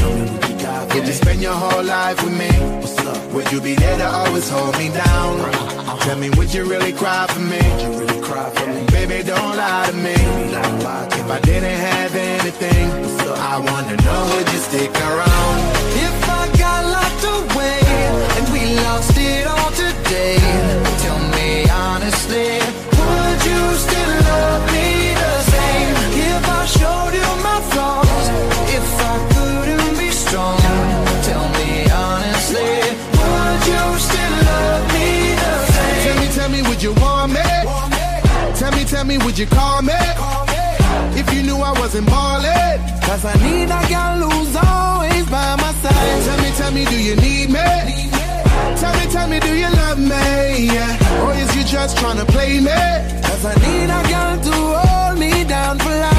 Would 0.94 1.06
you 1.06 1.12
spend 1.12 1.42
your 1.42 1.52
whole 1.52 1.84
life 1.84 2.16
with 2.24 2.32
me? 2.32 2.48
Would 3.34 3.52
you 3.52 3.60
be 3.60 3.74
there 3.74 3.98
to 3.98 4.08
always 4.08 4.48
hold 4.48 4.78
me 4.78 4.88
down? 4.88 5.32
Tell 6.00 6.16
me, 6.16 6.30
would 6.38 6.54
you 6.54 6.64
really 6.64 6.94
cry 6.94 7.26
for 7.26 7.40
me? 7.40 7.60
Baby, 8.96 9.28
don't 9.28 9.54
lie 9.54 9.86
to 9.90 9.96
me. 10.06 10.16
If 11.20 11.30
I 11.30 11.40
didn't 11.40 11.80
have 11.90 12.14
anything, 12.16 12.90
I 13.52 13.58
wanna 13.58 13.96
know, 14.04 14.36
would 14.36 14.50
you 14.50 14.58
stick 14.58 14.90
around? 14.96 16.07
Lost 18.84 19.16
it 19.16 19.46
all 19.46 19.70
today, 19.72 20.38
tell 21.02 21.20
me 21.36 21.68
honestly, 21.70 22.50
would 22.98 23.40
you 23.50 23.62
still 23.84 24.12
love 24.30 24.62
me 24.72 25.14
the 25.22 25.34
same? 25.52 25.94
If 26.30 26.42
I 26.48 26.62
showed 26.66 27.14
you 27.20 27.28
my 27.48 27.58
flaws, 27.70 28.26
if 28.76 28.86
I 29.12 29.14
couldn't 29.34 29.98
be 29.98 30.10
strong, 30.10 30.58
tell 31.28 31.46
me 31.58 31.70
honestly, 31.90 32.72
would 33.18 33.62
you 33.72 33.84
still 34.08 34.34
love 34.50 34.84
me 34.94 35.08
the 35.42 35.52
same? 35.74 36.02
Tell 36.04 36.16
me, 36.20 36.26
tell 36.36 36.50
me, 36.54 36.60
would 36.68 36.82
you 36.82 36.92
want 36.94 37.32
me? 37.32 37.46
Tell 38.60 38.72
me, 38.72 38.84
tell 38.84 39.04
me, 39.04 39.18
would 39.18 39.38
you 39.38 39.46
call 39.46 39.82
me? 39.82 39.94
If 41.20 41.32
you 41.34 41.42
knew 41.42 41.56
I 41.56 41.72
wasn't 41.78 42.06
ballin'. 42.06 42.78
Cause 43.02 43.24
I 43.24 43.34
need 43.42 43.70
a 43.70 43.82
girl 43.88 44.28
who's 44.28 44.54
always 44.56 45.24
by 45.30 45.56
my 45.56 45.72
side. 45.82 46.22
Tell 46.26 46.38
me, 46.42 46.50
tell 46.58 46.72
me, 46.72 46.84
do 46.84 47.02
you 47.02 47.16
need 47.16 47.50
me? 47.50 48.17
Tell 48.80 48.94
me, 48.98 49.06
tell 49.10 49.28
me, 49.28 49.40
do 49.40 49.54
you 49.56 49.70
love 49.82 49.98
me? 49.98 50.66
Yeah. 50.74 51.24
Or 51.24 51.34
is 51.34 51.54
you 51.56 51.64
just 51.64 51.96
tryna 51.96 52.26
play 52.28 52.60
me? 52.60 52.70
Cause 53.26 53.44
I 53.44 53.54
need 53.64 53.90
a 53.90 54.00
girl 54.12 54.36
to 54.46 54.54
hold 54.78 55.18
me 55.18 55.44
down 55.44 55.78
for 55.78 55.90
life. 55.90 56.18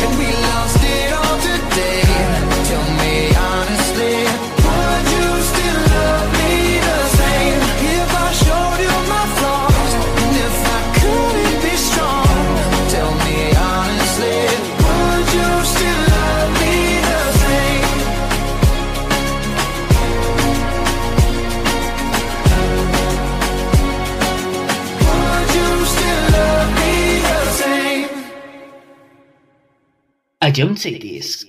I 30.41 30.49
don't 30.49 30.77
say 30.77 30.97
this 30.97 31.45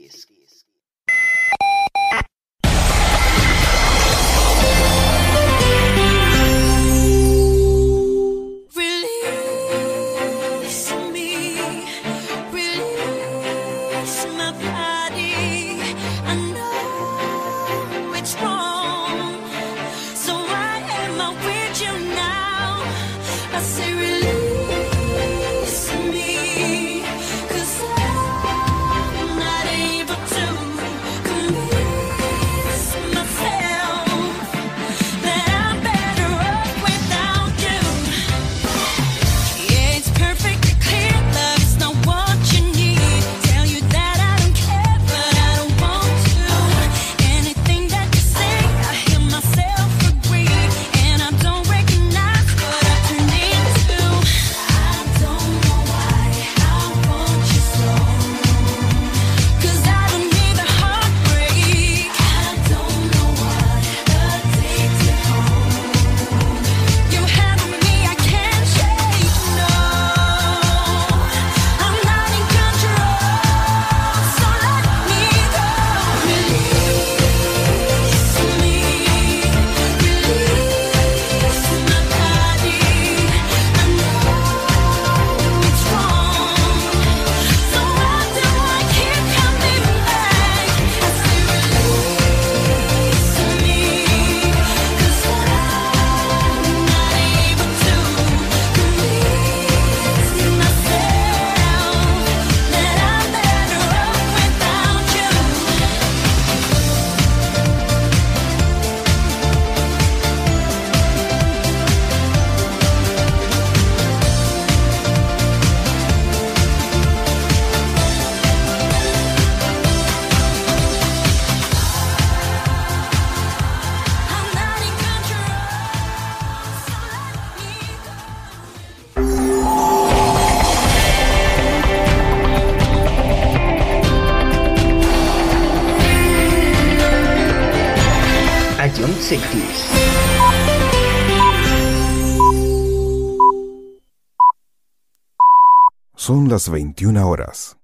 las 146.53 146.69
21 146.69 147.27
horas. 147.27 147.79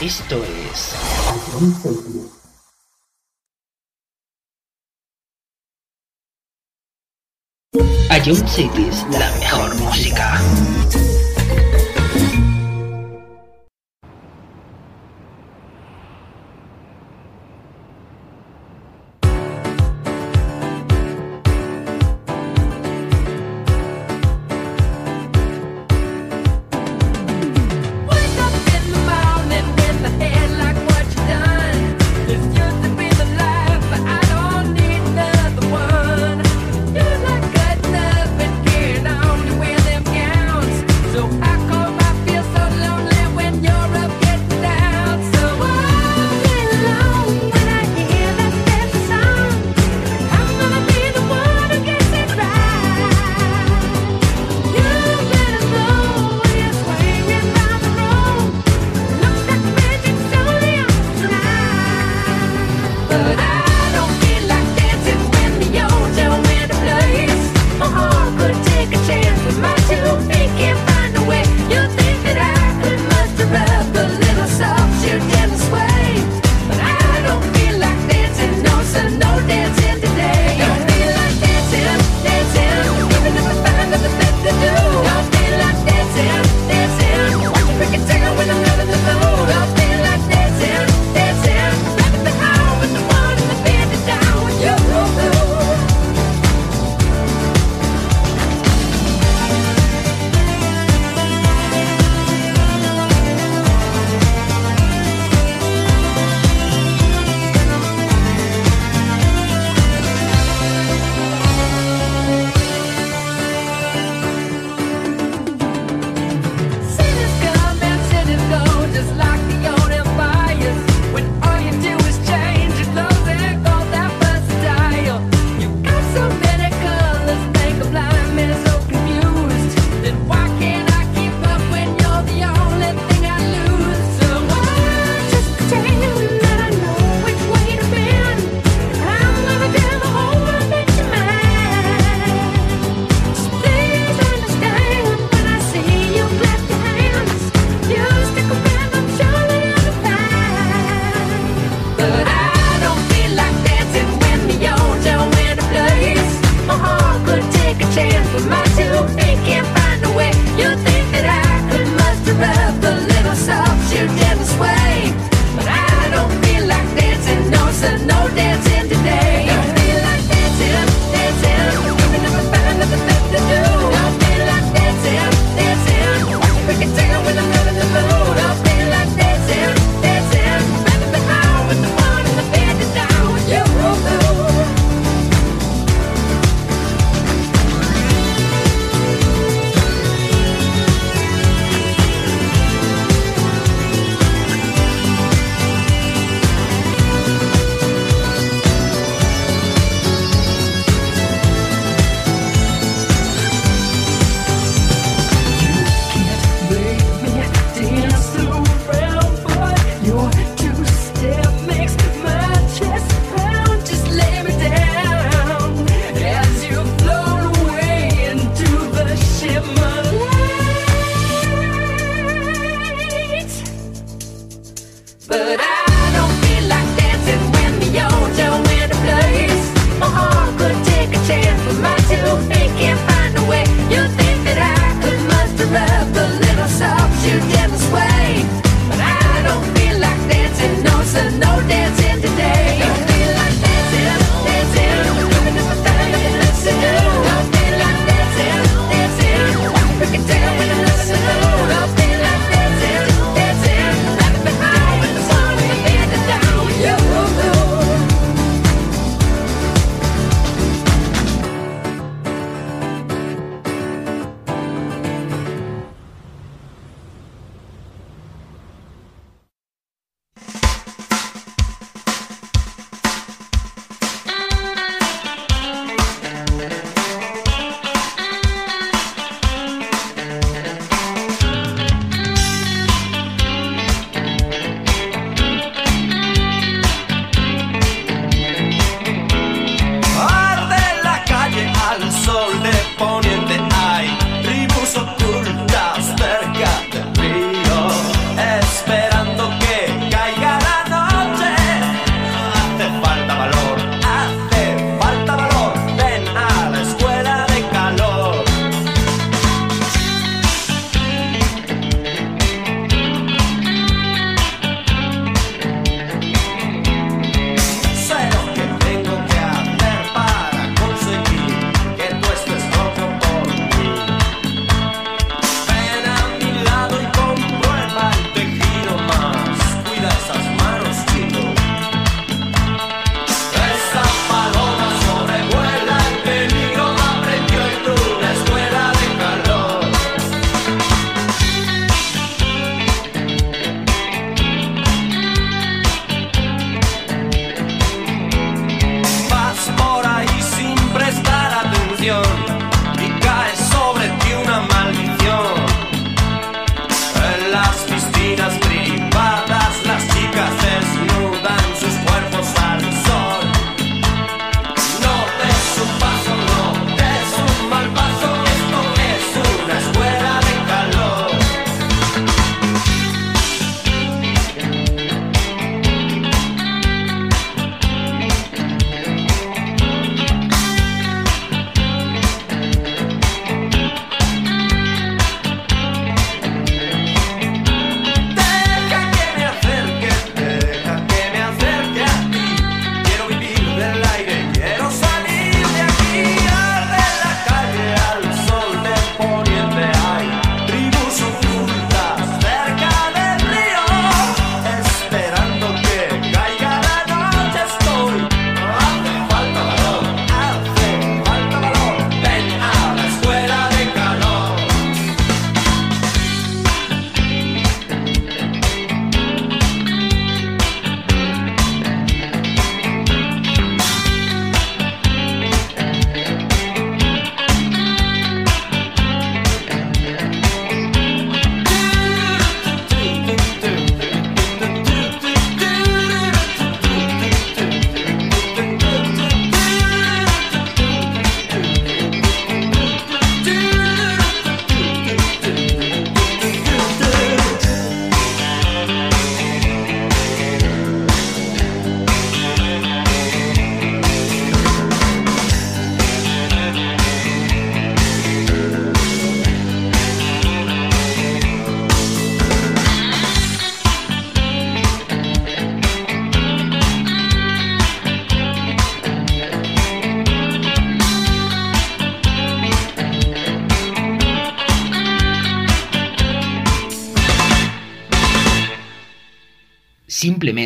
Esto 0.00 0.42
es... 0.42 0.94
A 8.08 8.18
City 8.48 8.88
la 9.12 9.30
mejor 9.38 9.74
música. 9.74 10.40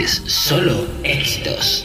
Solo 0.00 0.86
éxitos. 1.04 1.84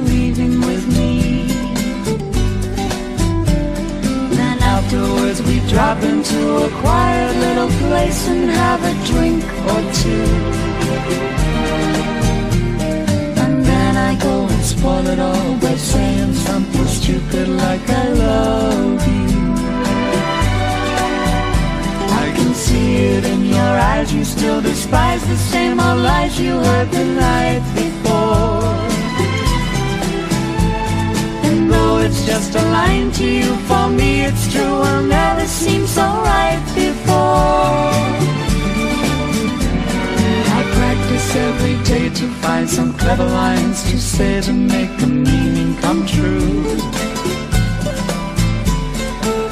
say 44.01 44.41
to 44.41 44.51
make 44.51 44.97
the 44.97 45.05
meaning 45.05 45.75
come 45.77 46.05
true. 46.07 46.63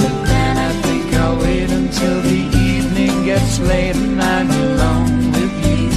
But 0.02 0.16
then 0.26 0.58
I 0.58 0.72
think 0.82 1.14
I'll 1.14 1.38
wait 1.38 1.70
until 1.70 2.22
the 2.24 2.40
evening 2.58 3.26
gets 3.26 3.60
late 3.60 3.96
and 3.96 4.20
I'm 4.20 4.50
alone 4.50 5.32
with 5.36 5.54
you. 5.70 5.90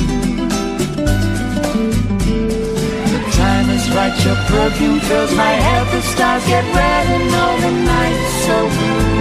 The 3.15 3.23
time 3.41 3.71
is 3.71 3.91
right, 3.97 4.15
your 4.23 4.37
perfume 4.53 5.01
fills 5.01 5.35
my 5.35 5.55
head, 5.67 5.87
the 5.91 6.03
stars 6.03 6.45
get 6.47 6.65
red 6.77 7.07
and 7.17 7.35
all 7.43 7.57
the 7.67 7.73
night's 7.91 8.35
so 8.47 8.57
blue. 8.77 9.13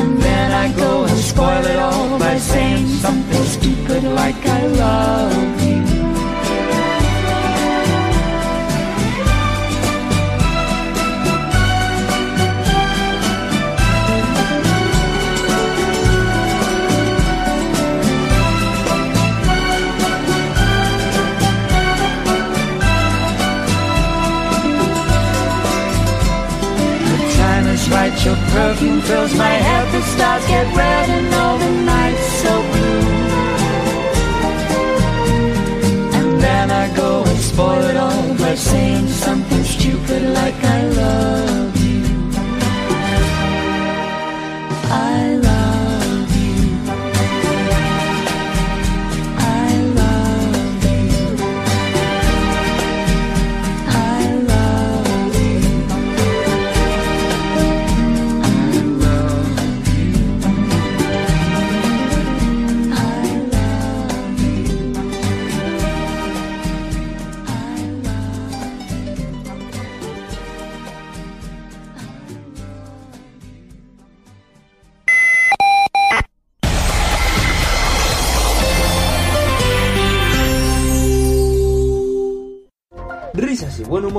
And 0.00 0.18
then 0.20 0.52
I 0.52 0.66
go 0.76 1.04
and 1.04 1.18
spoil 1.18 1.64
it 1.64 1.78
all 1.78 2.18
by 2.18 2.36
saying 2.36 2.88
something 2.88 3.44
stupid 3.44 4.04
like 4.04 4.44
I 4.44 4.66
love 4.66 5.65
your 28.24 28.36
perfume 28.36 29.00
fills 29.00 29.34
my 29.34 29.54
head, 29.66 29.92
the 29.92 30.00
stars 30.02 30.46
get 30.46 30.66
red 30.76 31.08
and 31.10 31.34
all 31.34 31.58
the 31.58 31.70
night's 31.92 32.26
so 32.42 32.52
blue. 32.72 33.06
And 36.18 36.40
then 36.40 36.70
I 36.70 36.94
go 36.94 37.24
and 37.24 37.38
spoil 37.38 37.82
it 37.82 37.96
all 37.96 38.34
by 38.38 38.54
saying 38.54 39.08
something 39.08 39.64
stupid 39.64 40.22
like 40.34 40.54
I 40.62 40.82
love 40.88 41.76
you. 41.84 42.04
I 44.88 45.34
love 45.42 45.55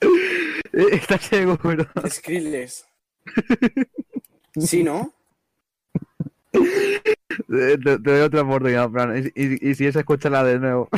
¿Estás 0.72 1.22
seguro? 1.22 1.86
Skrillex. 2.08 2.86
Sí, 4.58 4.82
¿no? 4.82 5.12
Te, 6.52 7.76
te 7.78 7.98
doy 7.98 8.20
otra 8.20 8.42
oportunidad, 8.42 8.90
Fran. 8.90 9.16
Y, 9.34 9.42
y- 9.42 9.70
y 9.70 9.74
si 9.74 9.86
es, 9.86 9.96
escúchala 9.96 10.42
de 10.44 10.58
nuevo. 10.58 10.88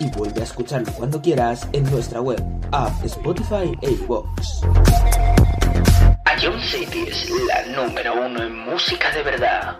Y 0.00 0.10
vuelve 0.10 0.40
a 0.40 0.44
escucharlo 0.44 0.90
cuando 0.92 1.20
quieras 1.20 1.68
en 1.72 1.84
nuestra 1.90 2.20
web, 2.20 2.42
app, 2.72 3.04
Spotify 3.04 3.72
e 3.82 3.90
iVoox. 3.90 4.62
A 6.24 6.36
Young 6.38 6.60
Cities, 6.60 7.30
la 7.46 7.66
número 7.84 8.14
uno 8.26 8.42
en 8.42 8.58
música 8.60 9.10
de 9.14 9.22
verdad. 9.22 9.76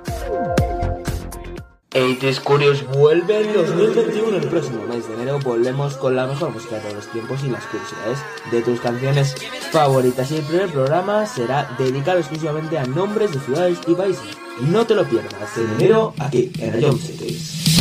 80s 1.90 2.40
Curious 2.40 2.86
vuelve 2.86 3.40
en 3.40 3.52
2021. 3.52 4.36
El 4.36 4.48
próximo 4.48 4.86
mes 4.86 5.08
de 5.08 5.14
enero 5.14 5.40
volvemos 5.40 5.94
con 5.94 6.14
la 6.14 6.26
mejor 6.26 6.52
música 6.52 6.76
de 6.76 6.82
todos 6.82 6.94
los 6.94 7.08
tiempos 7.08 7.42
y 7.42 7.48
las 7.48 7.64
curiosidades 7.64 8.18
de 8.52 8.62
tus 8.62 8.80
canciones 8.80 9.34
favoritas. 9.72 10.30
Y 10.30 10.36
el 10.36 10.44
primer 10.44 10.70
programa 10.70 11.26
será 11.26 11.68
dedicado 11.78 12.18
exclusivamente 12.18 12.78
a 12.78 12.84
nombres 12.84 13.32
de 13.32 13.40
ciudades 13.40 13.78
y 13.88 13.94
países. 13.94 14.22
No 14.60 14.86
te 14.86 14.94
lo 14.94 15.04
pierdas 15.04 15.56
en 15.56 15.70
enero 15.72 16.14
aquí 16.18 16.52
en 16.58 16.72
Rayon 16.74 16.98
Cities. 16.98 17.80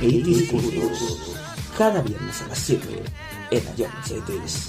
80s 0.00 0.48
Curious. 0.48 1.18
Cada 1.76 2.02
viernes 2.02 2.40
a 2.42 2.48
las 2.48 2.58
7 2.58 3.02
en 3.50 3.64
Rayon 3.66 3.90
Cities. 4.04 4.68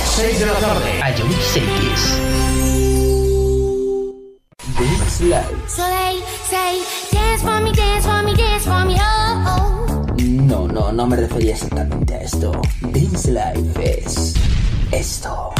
6 0.15 0.39
de 0.39 0.45
la 0.45 0.53
tarde. 0.53 1.01
A 1.01 1.09
Young 1.15 1.31
Cities. 1.53 2.19
Dance 4.77 5.23
Live. 5.23 5.69
So 5.69 5.83
they 5.83 6.21
say, 6.49 6.83
dance 7.11 7.41
for 7.41 7.61
me, 7.61 7.71
dance 7.71 8.05
for 8.05 8.21
me, 8.21 8.35
dance 8.35 8.65
for 8.65 8.85
me, 8.85 8.97
oh, 8.99 9.45
oh. 9.47 10.15
No, 10.19 10.67
no, 10.67 10.91
no, 10.91 11.07
me 11.07 11.15
refería 11.15 11.53
exactamente 11.53 12.13
a 12.13 12.21
esto. 12.23 12.51
Dance 12.81 13.31
Life 13.31 14.03
es 14.05 14.33
esto. 14.91 15.53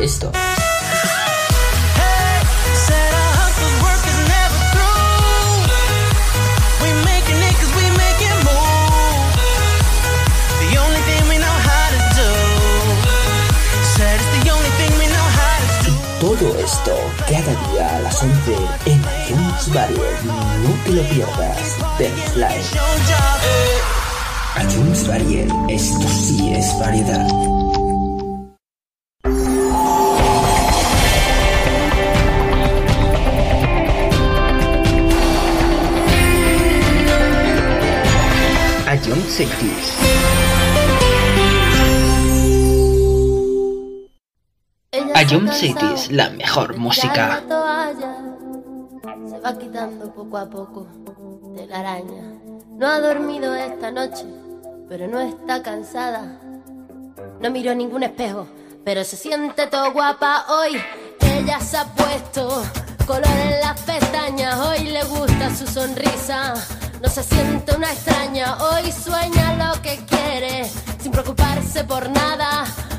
Y 0.00 0.04
esto. 0.04 0.32
Esto 16.84 16.96
cada 17.28 17.72
día 17.72 17.96
a 17.96 18.00
las 18.00 18.22
11 18.22 18.56
en 18.86 18.98
iTunes 18.98 19.72
Barrier. 19.72 20.24
No 20.24 20.70
te 20.84 20.90
lo 20.90 21.02
pierdas. 21.02 21.76
Live. 22.34 22.64
iTunes 24.60 25.06
Barrier. 25.06 25.48
Esto 25.68 26.08
sí 26.08 26.52
es 26.54 26.78
variedad. 26.78 27.26
iTunes 38.92 39.40
Cities. 45.14 45.32
iTunes 45.32 45.56
Cities, 45.56 46.10
la 46.10 46.30
mejor 46.30 46.76
música. 46.76 47.42
Se 49.28 49.38
va 49.40 49.58
quitando 49.58 50.12
poco 50.12 50.38
a 50.38 50.48
poco 50.48 50.86
de 51.54 51.66
la 51.66 51.80
araña. 51.80 52.22
No 52.76 52.86
ha 52.86 53.00
dormido 53.00 53.54
esta 53.54 53.90
noche, 53.90 54.24
pero 54.88 55.06
no 55.08 55.20
está 55.20 55.62
cansada. 55.62 56.40
No 57.40 57.50
miró 57.50 57.74
ningún 57.74 58.02
espejo, 58.02 58.46
pero 58.84 59.04
se 59.04 59.16
siente 59.16 59.66
todo 59.66 59.92
guapa 59.92 60.46
hoy. 60.48 60.80
Ella 61.20 61.60
se 61.60 61.76
ha 61.76 61.84
puesto 61.84 62.62
color 63.06 63.26
en 63.26 63.60
las 63.60 63.80
pestañas, 63.80 64.58
hoy 64.58 64.84
le 64.86 65.04
gusta 65.04 65.54
su 65.54 65.66
sonrisa. 65.66 66.54
No 67.02 67.08
se 67.08 67.22
siente 67.22 67.74
una 67.74 67.92
extraña, 67.92 68.56
hoy 68.58 68.90
sueña 68.92 69.54
lo 69.54 69.82
que 69.82 69.98
quiere, 70.06 70.64
sin 71.00 71.10
preocuparse 71.12 71.84
por 71.84 72.08
nada. 72.08 72.64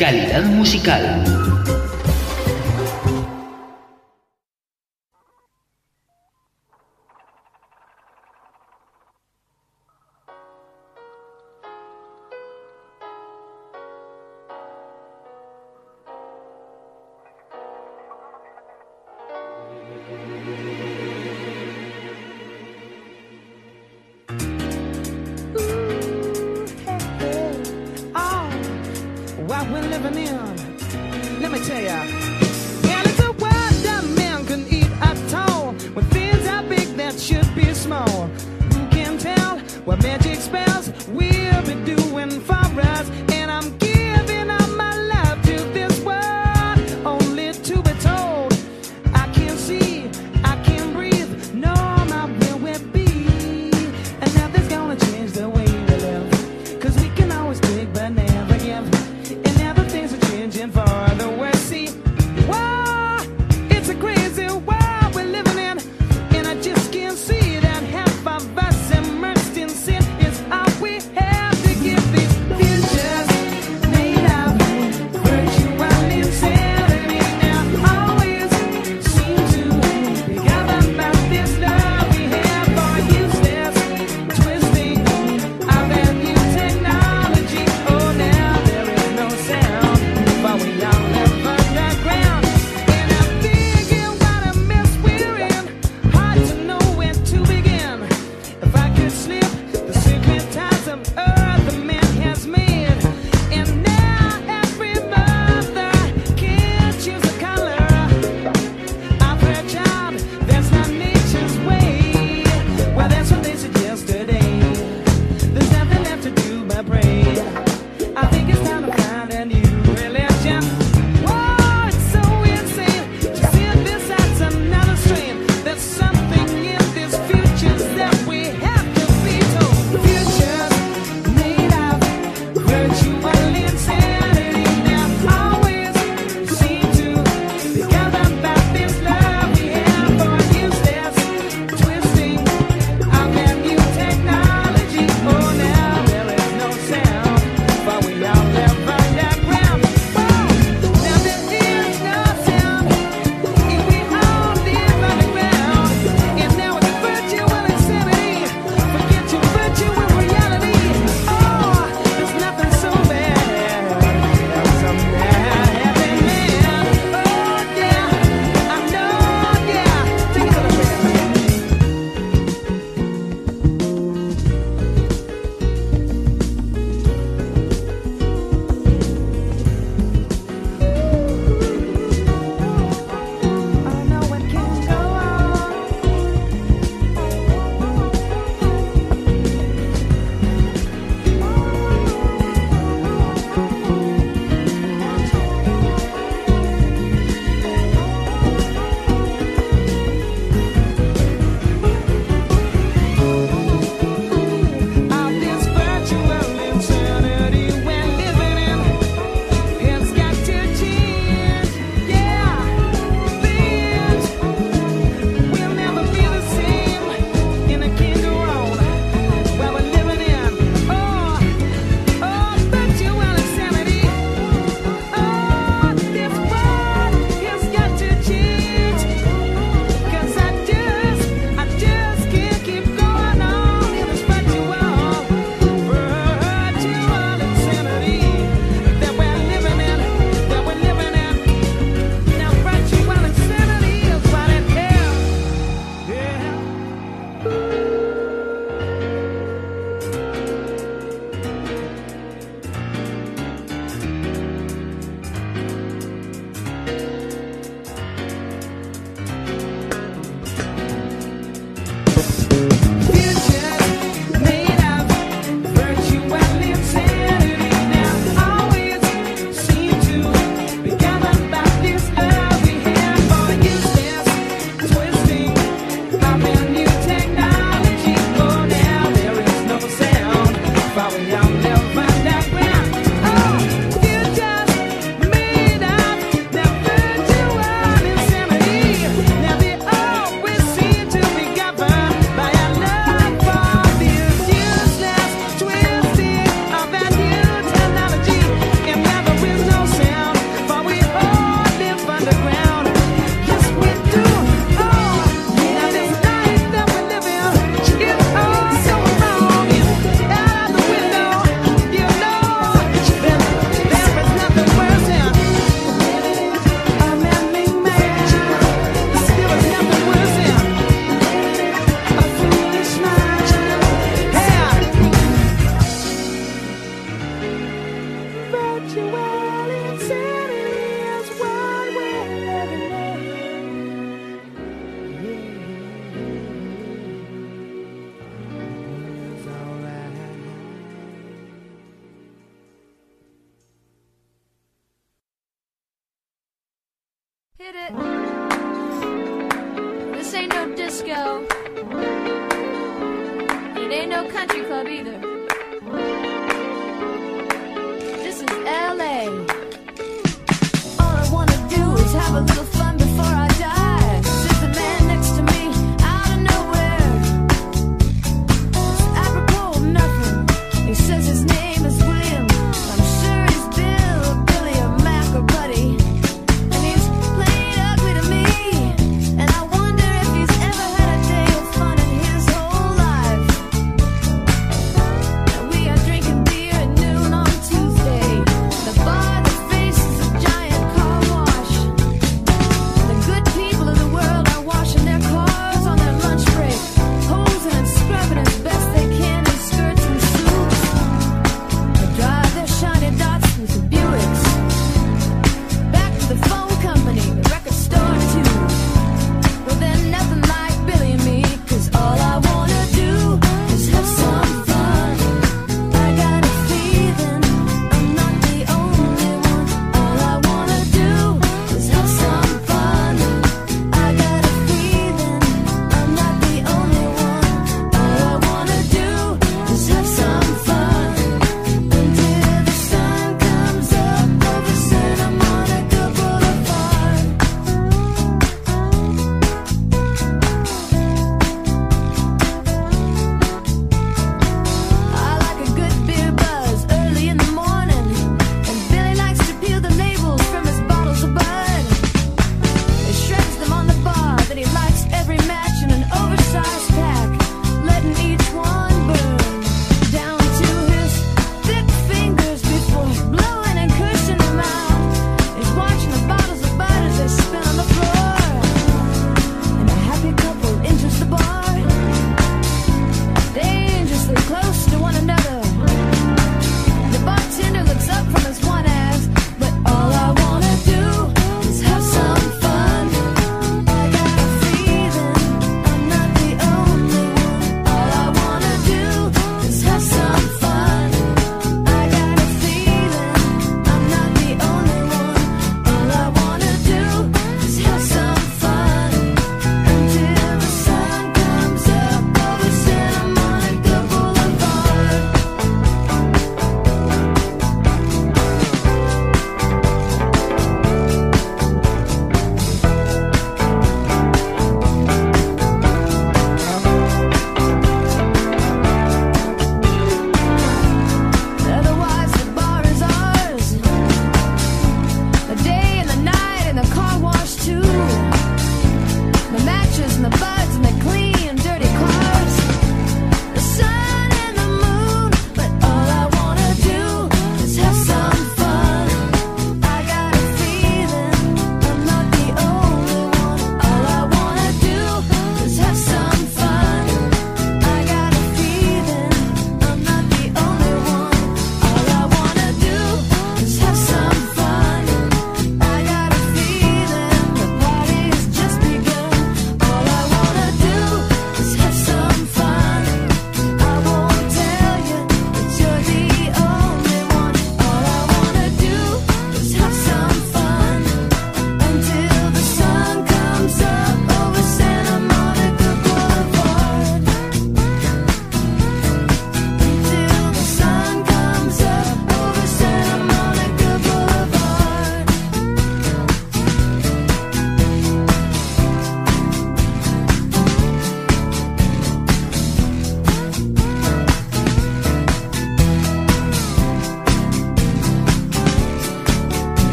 calidad 0.00 0.46
musical. 0.46 1.39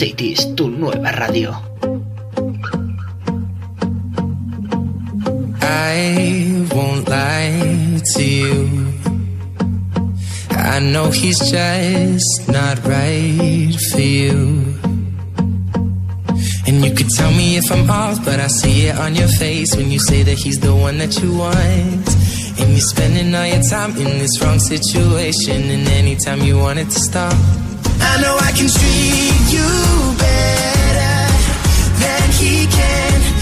Cities, 0.00 0.46
tu 0.56 0.70
nueva 0.70 1.12
radio. 1.12 1.52
I 5.60 6.64
won't 6.72 7.06
lie 7.06 8.00
to 8.14 8.24
you. 8.24 8.94
I 10.52 10.80
know 10.80 11.10
he's 11.10 11.38
just 11.50 12.48
not 12.48 12.82
right 12.86 13.76
for 13.92 14.00
you. 14.00 14.72
And 16.66 16.82
you 16.82 16.94
could 16.94 17.10
tell 17.10 17.32
me 17.32 17.58
if 17.58 17.70
I'm 17.70 17.90
off, 17.90 18.24
but 18.24 18.40
I 18.40 18.46
see 18.46 18.86
it 18.86 18.96
on 18.96 19.14
your 19.14 19.28
face 19.28 19.76
when 19.76 19.90
you 19.90 19.98
say 19.98 20.22
that 20.22 20.38
he's 20.38 20.60
the 20.60 20.74
one 20.74 20.96
that 20.96 21.20
you 21.20 21.36
want. 21.36 22.08
And 22.58 22.70
you're 22.70 22.88
spending 22.94 23.34
all 23.34 23.46
your 23.46 23.62
time 23.68 23.90
in 23.98 24.18
this 24.18 24.40
wrong 24.40 24.60
situation, 24.60 25.60
and 25.68 25.86
anytime 25.88 26.40
you 26.40 26.56
want 26.56 26.78
it 26.78 26.88
to 26.88 27.00
stop. 27.00 27.69
I 28.00 28.20
know 28.22 28.36
I 28.40 28.52
can 28.52 28.68
treat 28.68 29.52
you 29.52 29.70
better 30.18 31.18
than 32.02 32.26
he 32.40 32.66
can, 32.66 33.39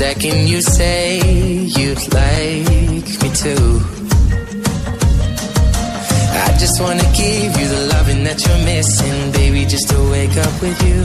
second 0.00 0.48
you 0.48 0.62
say 0.62 1.20
you'd 1.76 2.04
like 2.14 3.04
me 3.22 3.28
to. 3.44 3.54
I 6.46 6.48
just 6.62 6.80
wanna 6.80 7.08
give 7.22 7.50
you 7.60 7.66
the 7.68 7.82
loving 7.92 8.24
that 8.24 8.38
you're 8.44 8.64
missing, 8.64 9.18
baby. 9.32 9.66
Just 9.66 9.90
to 9.90 9.98
wake 10.10 10.36
up 10.46 10.54
with 10.64 10.78
you 10.88 11.00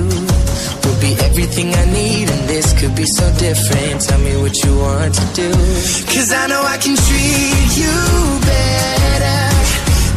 will 0.83 0.99
be 1.07 1.11
everything 1.27 1.75
I 1.75 1.85
need, 1.91 2.29
and 2.33 2.43
this 2.47 2.67
could 2.79 2.95
be 2.95 3.07
so 3.19 3.25
different. 3.37 3.99
Tell 4.07 4.21
me 4.27 4.33
what 4.37 4.55
you 4.63 4.71
want 4.79 5.13
to 5.13 5.25
do, 5.41 5.49
cause 6.13 6.31
I 6.31 6.47
know 6.47 6.63
I 6.75 6.77
can 6.77 6.95
treat 7.07 7.71
you 7.83 7.95
better 8.47 9.41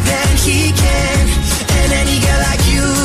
than 0.09 0.31
he 0.47 0.71
can, 0.83 1.23
and 1.79 1.89
any 2.03 2.17
girl 2.25 2.41
like 2.49 2.65
you 2.75 2.98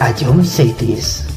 a 0.00 0.12
John 0.14 0.44
Cities. 0.44 1.27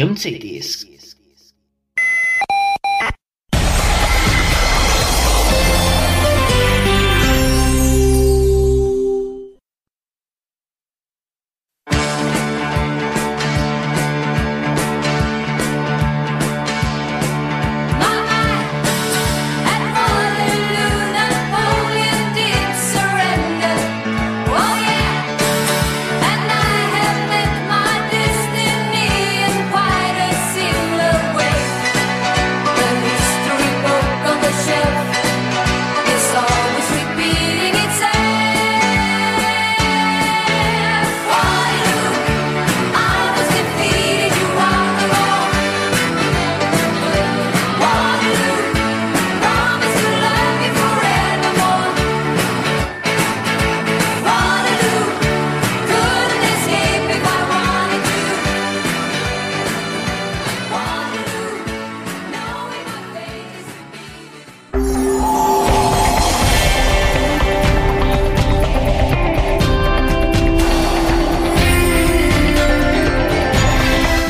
don't 0.00 0.16
say. 0.16 0.49